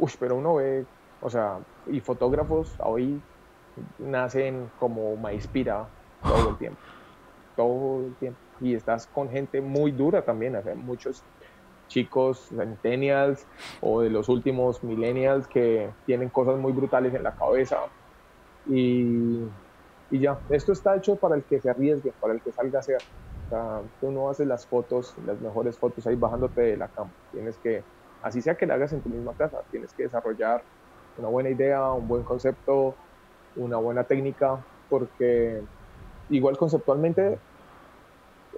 [0.00, 0.84] uy, pero uno ve,
[1.20, 3.20] o sea, y fotógrafos hoy
[3.98, 5.48] nacen como maíz
[6.22, 6.80] todo el tiempo
[7.56, 8.38] todo el tiempo.
[8.60, 11.22] Y estás con gente muy dura también, o muchos
[11.88, 13.46] chicos centennials
[13.80, 17.78] o de los últimos millennials que tienen cosas muy brutales en la cabeza.
[18.66, 19.44] Y,
[20.10, 22.80] y ya, esto está hecho para el que se arriesgue, para el que salga a
[22.80, 22.98] hacer.
[23.46, 27.10] O sea, tú no haces las fotos, las mejores fotos ahí bajándote de la cama.
[27.32, 27.82] Tienes que,
[28.22, 30.62] así sea que la hagas en tu misma casa, tienes que desarrollar
[31.18, 32.94] una buena idea, un buen concepto,
[33.56, 34.58] una buena técnica,
[34.88, 35.62] porque
[36.28, 37.38] igual conceptualmente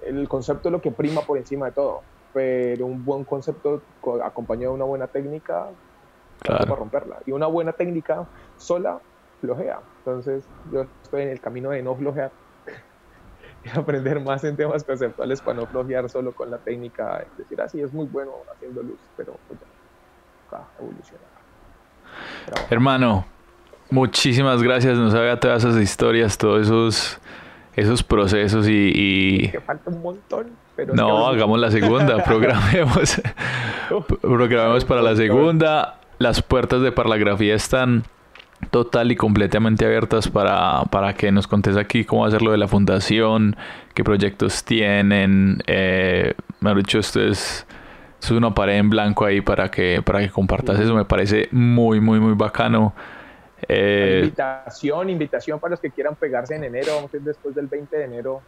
[0.05, 2.01] el concepto es lo que prima por encima de todo,
[2.33, 3.81] pero un buen concepto
[4.23, 5.67] acompañado de una buena técnica
[6.39, 6.65] claro.
[6.65, 7.17] para romperla.
[7.25, 8.99] Y una buena técnica sola
[9.41, 9.79] flojea.
[9.99, 12.31] Entonces yo estoy en el camino de no flojear
[13.75, 17.19] aprender más en temas conceptuales para no flojear solo con la técnica.
[17.19, 19.59] Es decir, así es muy bueno haciendo luz, pero pues,
[20.51, 21.27] ya, evolucionar.
[22.69, 23.25] Hermano,
[23.89, 24.97] muchísimas gracias.
[24.97, 27.19] Nos haga todas esas historias, todos esos
[27.75, 29.49] esos procesos y...
[29.49, 30.51] Que falta un montón.
[30.75, 33.21] Pero no, hagamos la segunda, programemos,
[34.21, 35.99] programemos para la segunda.
[36.19, 38.03] Las puertas de parlagrafía están
[38.69, 43.55] total y completamente abiertas para, para que nos contes aquí cómo hacerlo de la fundación,
[43.93, 45.61] qué proyectos tienen.
[45.67, 47.65] Eh, me ha dicho, esto es,
[48.21, 50.95] es una pared en blanco ahí para que, para que compartas eso.
[50.95, 52.93] Me parece muy, muy, muy bacano.
[53.67, 57.67] Eh, invitación, invitación para los que quieran pegarse en enero, vamos a ir después del
[57.67, 58.41] 20 de enero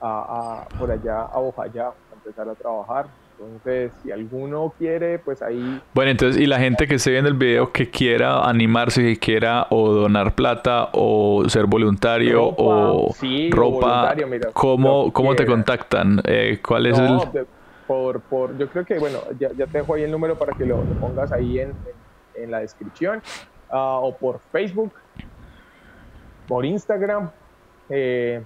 [0.00, 3.06] a, por allá a Ojaya a empezar a trabajar.
[3.44, 5.80] Entonces, si alguno quiere, pues ahí...
[5.94, 9.66] Bueno, entonces, y la gente que esté viendo el video que quiera animarse, que quiera
[9.70, 13.14] o donar plata o ser voluntario o
[13.50, 14.14] ropa,
[14.52, 16.20] ¿cómo, ¿cómo te contactan?
[16.24, 17.18] Eh, ¿Cuál es el...?
[17.86, 20.78] por, por, yo creo que, bueno, ya, te dejo ahí el número para que lo,
[21.00, 21.72] pongas ahí en,
[22.36, 23.20] en la descripción.
[23.70, 24.92] Ah, o por Facebook,
[26.46, 27.30] por Instagram,
[27.88, 28.42] eh,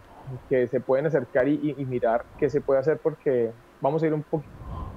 [0.49, 4.22] que se pueden acercar y, mirar qué se puede hacer porque vamos a ir un
[4.22, 4.44] poco,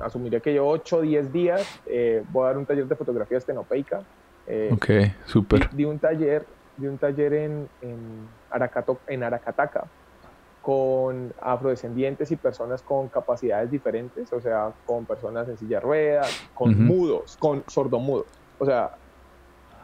[0.02, 3.38] asumiría que yo 8 o 10 días eh, voy a dar un taller de fotografía
[3.38, 4.02] estenopeica.
[4.48, 5.70] Eh, ok, súper.
[5.70, 6.46] De, un taller,
[6.78, 9.86] de un taller en, en, Aracato, en Aracataca
[10.62, 16.50] con afrodescendientes y personas con capacidades diferentes, o sea, con personas en silla de ruedas,
[16.54, 18.28] con mudos, con sordomudos.
[18.60, 18.92] O sea,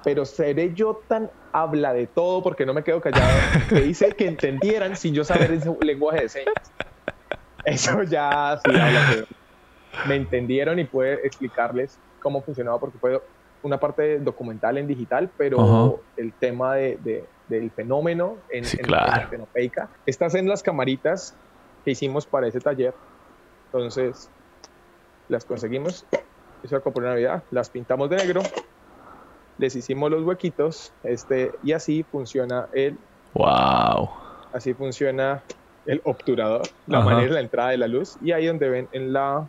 [0.04, 3.32] pero seré yo tan habla de todo porque no me quedo callado
[3.70, 6.54] que hice que entendieran sin yo saber ese lenguaje de señas.
[7.64, 9.26] Eso ya sí habla
[10.08, 13.22] me entendieron y pude explicarles cómo funcionaba porque fue
[13.64, 19.90] una parte documental en digital, pero el tema de, del fenómeno en, la fenopeica.
[20.06, 21.36] Estas en las camaritas
[21.84, 22.94] que hicimos para ese taller.
[23.68, 24.30] Entonces,
[25.30, 26.06] las conseguimos.
[26.64, 27.44] Eso por Navidad.
[27.52, 28.42] Las pintamos de negro
[29.58, 32.98] les hicimos los huequitos, este, y así funciona el...
[33.34, 34.10] ¡Wow!
[34.54, 35.44] Así funciona
[35.86, 39.14] el obturador, la manera de la entrada de la luz, y ahí donde ven en
[39.14, 39.48] la,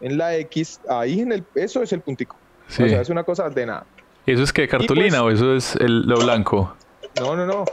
[0.00, 2.36] en la X, ahí en el, eso es el puntico.
[2.68, 3.84] O sea, es una cosa de nada.
[4.26, 6.74] ¿Y eso es que cartulina pues o eso es el, lo blanco?
[7.18, 7.64] No, no, no.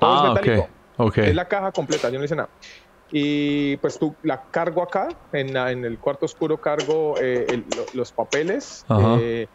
[0.00, 0.62] ah, es
[0.96, 1.18] ok.
[1.18, 2.48] Es la caja completa, yo no hice nada.
[3.12, 8.84] Y pues tú la cargo acá, en, en el cuarto oscuro cargo eh, los papeles.
[9.20, 9.46] Eh,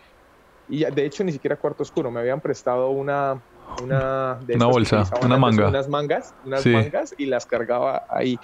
[0.67, 3.39] y de hecho ni siquiera cuarto oscuro, me habían prestado una
[3.81, 5.67] una, una bolsa, una manga.
[5.67, 8.39] Unas mangas, unas mangas y las cargaba ahí.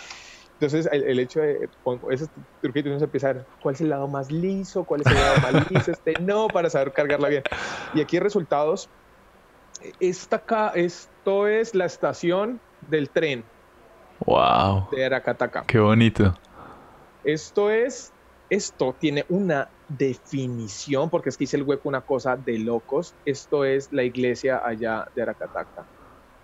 [0.62, 1.68] Entonces, el, hecho de
[2.12, 2.30] esos
[2.62, 5.39] truquitos uno empieza a ver cuál es el lado más liso, cuál es el lado
[5.41, 7.43] más liso, este no, para saber cargarla bien.
[7.95, 8.88] Y aquí resultados.
[9.99, 13.43] Esta acá, esto es la estación del tren.
[14.24, 14.88] Wow.
[14.91, 15.64] De Aracataca.
[15.66, 16.32] Qué bonito.
[17.24, 18.14] Esto es
[18.51, 23.16] esto tiene una definición, porque es que hice el hueco una cosa de locos.
[23.26, 25.88] Esto es la iglesia allá de Aracataca.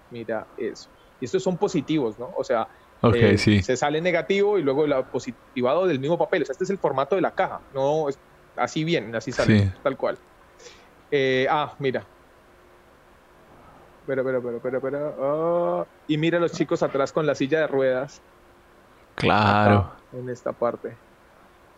[0.09, 0.89] Mira eso.
[1.20, 2.32] Y estos son positivos, ¿no?
[2.36, 2.68] O sea,
[3.13, 6.43] eh, se sale negativo y luego el positivado del mismo papel.
[6.43, 7.61] O sea, este es el formato de la caja.
[7.73, 8.17] No es
[8.55, 10.17] así bien, así sale, tal cual.
[11.11, 12.03] Eh, ah, mira.
[14.05, 15.15] Pero, pero, pero, pero, pero.
[15.19, 18.21] Ah, y mira los chicos atrás con la silla de ruedas.
[19.15, 19.91] Claro.
[20.13, 20.95] en esta parte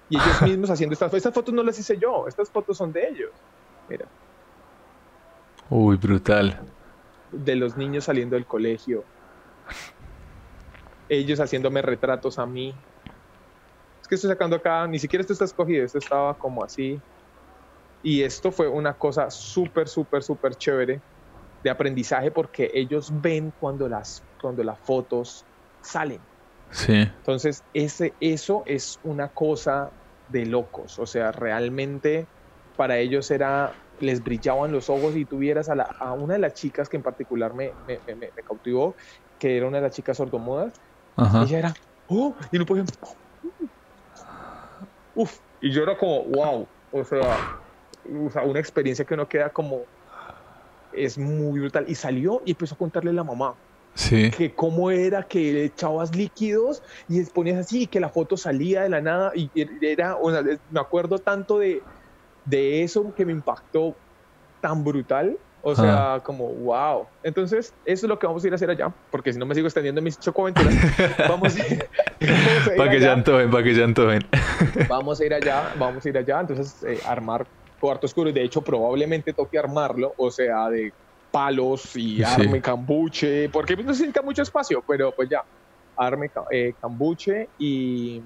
[0.09, 1.17] y ellos mismos haciendo estas fotos.
[1.17, 3.31] Estas fotos no las hice yo, estas fotos son de ellos.
[3.87, 4.05] Mira.
[5.69, 6.59] Uy, brutal.
[7.31, 9.03] De los niños saliendo del colegio.
[11.09, 12.73] Ellos haciéndome retratos a mí.
[14.01, 17.01] Es que estoy sacando acá, ni siquiera esto está escogido, esto estaba como así.
[18.01, 21.01] Y esto fue una cosa súper, súper, súper chévere
[21.63, 25.45] de aprendizaje porque ellos ven cuando las, cuando las fotos
[25.81, 26.21] salen.
[26.71, 26.93] Sí.
[26.93, 29.91] Entonces, ese, eso es una cosa
[30.27, 30.97] de locos.
[30.99, 32.27] O sea, realmente
[32.75, 36.53] para ellos era, les brillaban los ojos y tuvieras a, la, a una de las
[36.53, 38.95] chicas que en particular me, me, me, cautivó,
[39.37, 40.73] que era una de las chicas sordomudas,
[41.43, 41.73] ella era,
[42.07, 42.85] oh, y no podía,
[45.15, 47.59] uf, y yo era como, wow, o sea,
[48.25, 49.81] o sea, una experiencia que uno queda como,
[50.93, 51.85] es muy brutal.
[51.87, 53.55] Y salió y empezó a contarle a la mamá.
[53.95, 54.31] Sí.
[54.31, 59.01] Que cómo era que echabas líquidos y ponías así, que la foto salía de la
[59.01, 59.31] nada.
[59.35, 59.49] Y
[59.81, 61.81] era, o sea, me acuerdo tanto de,
[62.45, 63.95] de eso que me impactó
[64.61, 65.37] tan brutal.
[65.61, 67.05] O sea, como wow.
[67.23, 69.55] Entonces, eso es lo que vamos a ir a hacer allá, porque si no me
[69.55, 70.73] sigo extendiendo mis chocoaventuras,
[71.29, 71.89] vamos, a ir,
[72.77, 74.25] Para que ya antojen, para que ya antojen.
[74.87, 76.39] Vamos a ir allá, vamos a ir allá.
[76.39, 77.45] Entonces, eh, armar
[77.79, 80.93] cuarto oscuro y de hecho probablemente toque armarlo, o sea, de
[81.31, 85.43] palos y arme cambuche, porque no necesita mucho espacio, pero pues ya,
[85.95, 88.21] arme eh, cambuche y,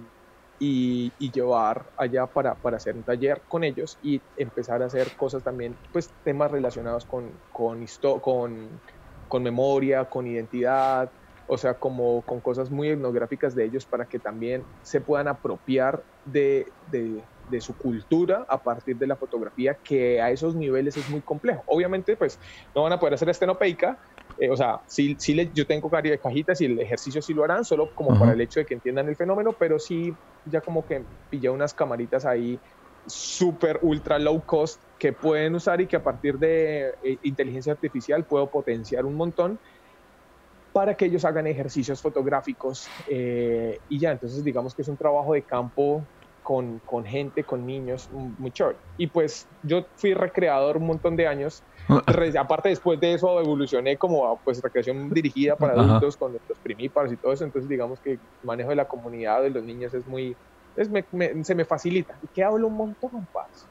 [0.59, 5.43] y, llevar allá para, para, hacer un taller con ellos y empezar a hacer cosas
[5.43, 7.85] también, pues temas relacionados con, con,
[9.27, 11.09] con, memoria, con identidad,
[11.47, 16.03] o sea, como con cosas muy etnográficas de ellos para que también se puedan apropiar
[16.25, 16.67] de,
[17.49, 21.63] de su cultura a partir de la fotografía, que a esos niveles es muy complejo.
[21.67, 22.39] Obviamente, pues
[22.75, 23.97] no van a poder hacer estenopeica,
[24.37, 27.91] eh, o sea, sí, sí yo tengo cajitas y el ejercicio sí lo harán, solo
[27.93, 31.49] como para el hecho de que entiendan el fenómeno, pero sí ya como que pillé
[31.49, 32.61] unas camaritas ahí
[33.05, 38.25] súper ultra low cost que pueden usar y que a partir de eh, inteligencia artificial
[38.25, 39.59] puedo potenciar un montón
[40.71, 45.33] para que ellos hagan ejercicios fotográficos eh, y ya, entonces digamos que es un trabajo
[45.33, 46.09] de campo
[46.41, 48.77] con, con, gente, con niños, muy chévere.
[48.97, 51.63] Y pues yo fui recreador un montón de años.
[52.39, 57.17] Aparte después de eso evolucioné como pues recreación dirigida para adultos con los primíparos y
[57.17, 57.43] todo eso.
[57.43, 60.35] Entonces digamos que el manejo de la comunidad de los niños es muy,
[60.75, 60.89] es,
[61.45, 62.17] se me facilita.
[62.23, 63.67] Y que hablo un montón, paz.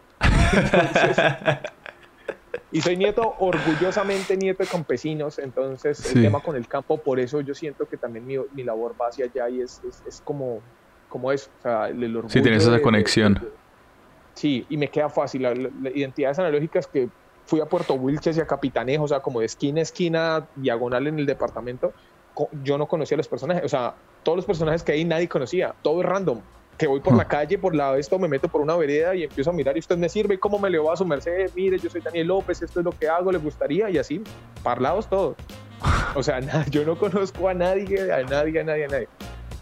[2.70, 7.40] y soy nieto, orgullosamente nieto de campesinos, entonces el tema con el campo, por eso
[7.40, 10.60] yo siento que también mi, mi labor va hacia allá y es, es, es como
[11.12, 11.50] como eso.
[11.58, 12.32] O sea, el, orgullo.
[12.32, 13.38] Sí, tienes esa conexión.
[14.32, 15.42] sí, y me queda fácil.
[15.42, 17.10] Las identidades analógicas que
[17.46, 21.06] fui a Puerto Wilches y a Capitanejo, o sea, como de esquina a esquina, diagonal
[21.06, 21.92] en el departamento,
[22.62, 23.64] yo no conocía a los personajes.
[23.64, 25.74] O sea, todos los personajes que hay nadie conocía.
[25.82, 26.40] Todo es random.
[26.78, 29.50] Que voy por la calle, por de esto, me meto por una vereda y empiezo
[29.50, 31.50] a mirar y usted me sirve, ¿cómo me le va a su merced?
[31.54, 34.22] Mire, yo soy Daniel López, esto es lo que hago, le gustaría y así,
[34.62, 35.36] parlados todos.
[36.14, 36.40] O sea,
[36.70, 39.08] yo no conozco a nadie, a nadie, a nadie, a nadie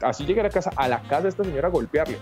[0.03, 2.19] así llegué a la casa, a la casa de esta señora a golpearle.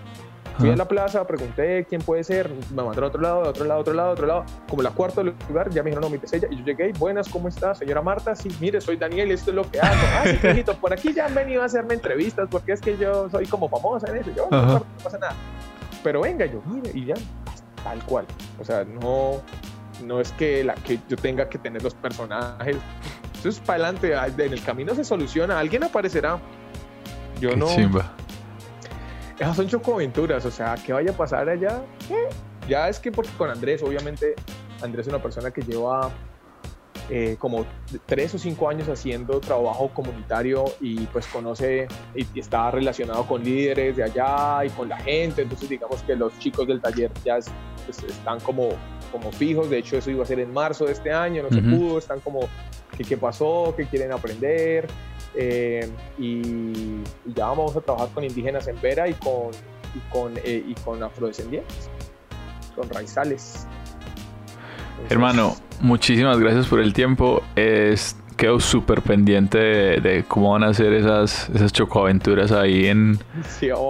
[0.58, 3.64] Fui a la plaza, pregunté quién puede ser, me mandaron a otro lado, a otro
[3.64, 6.10] lado, a otro lado, a otro lado, como la cuarta lugar, ya me dijeron, no,
[6.10, 8.34] mi ella, y yo llegué, buenas, ¿cómo está, señora Marta?
[8.34, 9.94] Sí, mire, soy Daniel, esto es lo que hago.
[9.94, 13.46] Ah, sí, por aquí ya han venido a hacerme entrevistas, porque es que yo soy
[13.46, 15.34] como famosa en eso, yo, no, pasa nada.
[16.02, 17.14] Pero venga, yo, mire, y ya,
[17.84, 18.26] tal cual.
[18.58, 19.40] O sea, no,
[20.04, 22.76] no es que, la, que yo tenga que tener los personajes.
[23.38, 26.40] Eso es para adelante, en el camino se soluciona, alguien aparecerá,
[27.40, 27.68] yo no.
[29.38, 31.82] Esas son chocoaventuras, o sea, ¿qué vaya a pasar allá?
[32.68, 34.34] Ya es que porque con Andrés, obviamente,
[34.82, 36.10] Andrés es una persona que lleva
[37.10, 37.64] eh, como
[38.04, 43.96] tres o cinco años haciendo trabajo comunitario y pues conoce y, está relacionado con líderes
[43.96, 47.38] de allá y con la gente, entonces digamos que los chicos del taller ya
[47.86, 48.70] pues, están como,
[49.10, 51.62] como fijos, de hecho eso iba a ser en marzo de este año, no se
[51.62, 52.40] pudo, están como,
[52.96, 53.72] ¿qué, qué pasó?
[53.74, 54.86] ¿Qué quieren aprender?
[55.34, 57.02] Eh, y,
[57.34, 59.50] ya vamos a trabajar con indígenas en Vera y con,
[59.94, 61.90] y con, eh, y con afrodescendientes,
[62.74, 63.66] con raizales.
[65.10, 67.42] Hermano, muchísimas gracias por el tiempo.
[67.54, 73.18] Es, quedo súper pendiente de, cómo van a ser esas, esas chocoaventuras ahí en,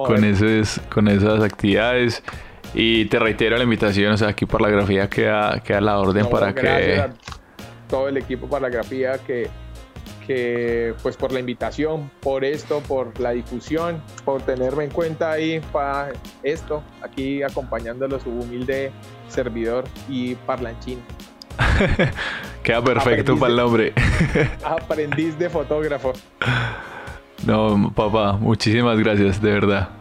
[0.07, 2.23] con, esos, con esas actividades.
[2.75, 6.29] Y te reitero la invitación, o sea, aquí por la grafía queda, queda la orden
[6.29, 7.03] para que...
[7.89, 9.49] todo el equipo para la grafía que
[10.29, 15.59] que pues por la invitación, por esto, por la difusión, por tenerme en cuenta ahí
[15.73, 16.13] para
[16.43, 18.93] esto, aquí acompañándolo su humilde
[19.29, 21.01] servidor y parlanchín.
[22.63, 23.95] Queda perfecto para el nombre.
[24.65, 26.13] aprendiz de fotógrafo.
[27.47, 29.98] No, papá, muchísimas gracias, de verdad.